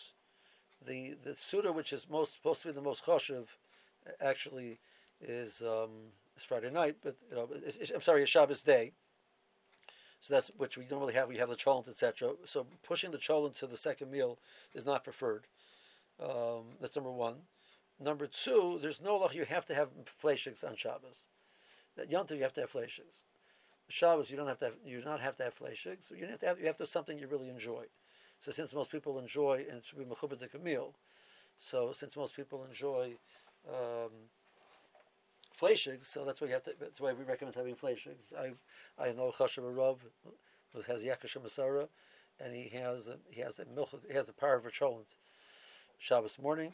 [0.87, 3.47] the the suda which is most supposed to be the most choshev,
[4.21, 4.79] actually,
[5.21, 5.91] is um,
[6.37, 6.97] Friday night.
[7.03, 7.49] But you know,
[7.95, 8.93] I'm sorry, it's Shabbos day.
[10.21, 11.29] So that's which we don't really have.
[11.29, 12.35] We have the cholent, etc.
[12.45, 14.39] So pushing the cholent to the second meal
[14.73, 15.47] is not preferred.
[16.23, 17.35] Um, that's number one.
[17.99, 19.89] Number two, there's no law you have to have
[20.23, 21.25] fleishiks on Shabbos.
[21.97, 23.23] That Yontif you have to have fleishiks.
[23.89, 26.11] Shabbos you don't have to have you do not have to have fleishiks.
[26.17, 27.85] You have to have you have to have something you really enjoy.
[28.43, 30.95] So since most people enjoy and it should be mechubadik meal,
[31.57, 33.15] so since most people enjoy
[33.69, 34.11] um,
[36.03, 36.73] so that's why you have to.
[36.81, 38.33] That's why we recommend having fleishigs.
[38.37, 38.53] I
[39.01, 40.01] I know Chashav Rav
[40.73, 41.87] who has Yakush Masara,
[42.41, 44.71] and he has a, he has a milk he has a power of a
[45.99, 46.73] Shabbos morning,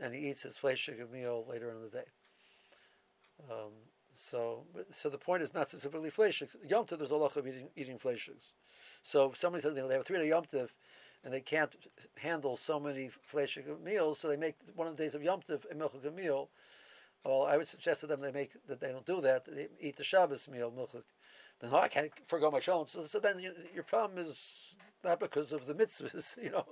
[0.00, 2.04] and he eats his fleishig meal later in the day.
[3.50, 3.72] Um,
[4.14, 6.56] so, so the point is not specifically fleishigs.
[6.68, 8.52] Yom Tov, there's a lot of eating, eating fleishigs.
[9.02, 10.70] So if somebody says you know they have a three day Yom Tov,
[11.24, 11.74] and they can't
[12.16, 15.64] handle so many fleishig meals, so they make one of the days of Yom Tov
[15.70, 16.50] a milchik meal.
[17.24, 19.46] Well, I would suggest to them they make that they don't do that.
[19.46, 21.04] They eat the Shabbos meal milchik.
[21.60, 22.90] But no, I can't forego my cholent.
[22.90, 24.36] So, so then you, your problem is
[25.02, 26.36] not because of the mitzvahs.
[26.42, 26.66] You know,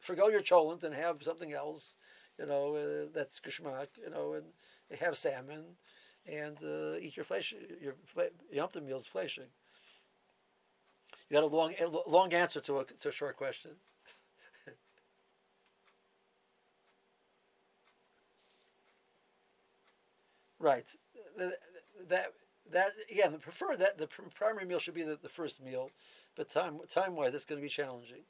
[0.00, 1.94] forego your cholent and have something else.
[2.38, 5.76] You know, uh, that's kishmak, You know, and have salmon
[6.28, 7.54] and uh, eat your flesh.
[7.80, 7.94] Your
[8.52, 9.48] Yom meals fleshing.
[11.28, 11.74] You got a long,
[12.06, 13.72] long answer to a to a short question.
[20.58, 20.86] right.
[22.08, 22.32] That
[22.70, 25.90] that again, the prefer that the primary meal should be the, the first meal,
[26.36, 28.22] but time time wise, it's going to be challenging.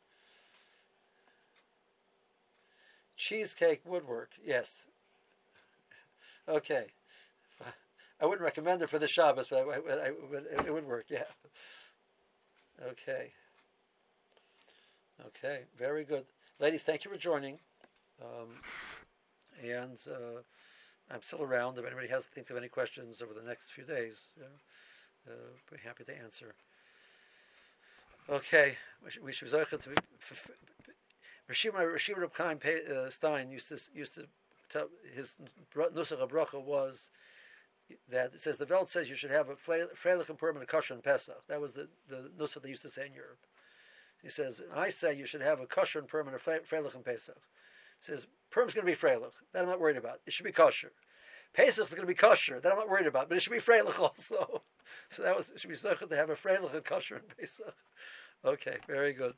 [3.18, 4.86] Cheesecake would work, yes.
[6.48, 6.86] Okay,
[8.20, 11.06] I wouldn't recommend it for the Shabbos, but, I, I, I, it would work.
[11.08, 11.24] Yeah.
[12.90, 13.32] Okay.
[15.26, 16.24] Okay, very good,
[16.60, 16.82] ladies.
[16.84, 17.58] Thank you for joining,
[18.22, 18.48] um,
[19.62, 19.98] and.
[20.06, 20.42] Uh,
[21.10, 21.78] I'm still around.
[21.78, 25.50] If anybody has thinks of any questions over the next few days, you know, uh,
[25.70, 26.54] be happy to answer.
[28.28, 28.76] Okay,
[29.22, 29.46] we should
[29.82, 29.90] to.
[32.14, 32.32] Reb
[32.90, 34.26] uh, Stein used to used to
[34.70, 35.34] tell his
[35.74, 37.08] nusach bracha was
[38.10, 41.02] that it says the Welt says you should have a freilich and permanent kosher and
[41.02, 41.46] Pesach.
[41.48, 43.38] That was the the nusach they used to say in Europe.
[44.22, 47.36] He says I say you should have a kosher and permanent freilich and Pesach
[48.00, 49.32] He says Purim's going to be freilich.
[49.52, 50.20] That I'm not worried about.
[50.26, 50.92] It should be kosher.
[51.56, 52.60] Is going to be kosher.
[52.60, 53.28] That I'm not worried about.
[53.28, 54.62] But it should be freilich also.
[55.10, 57.36] So that was it should be so good to have a freilich and kosher and
[57.36, 57.74] Pesach.
[58.44, 59.34] Okay, very good.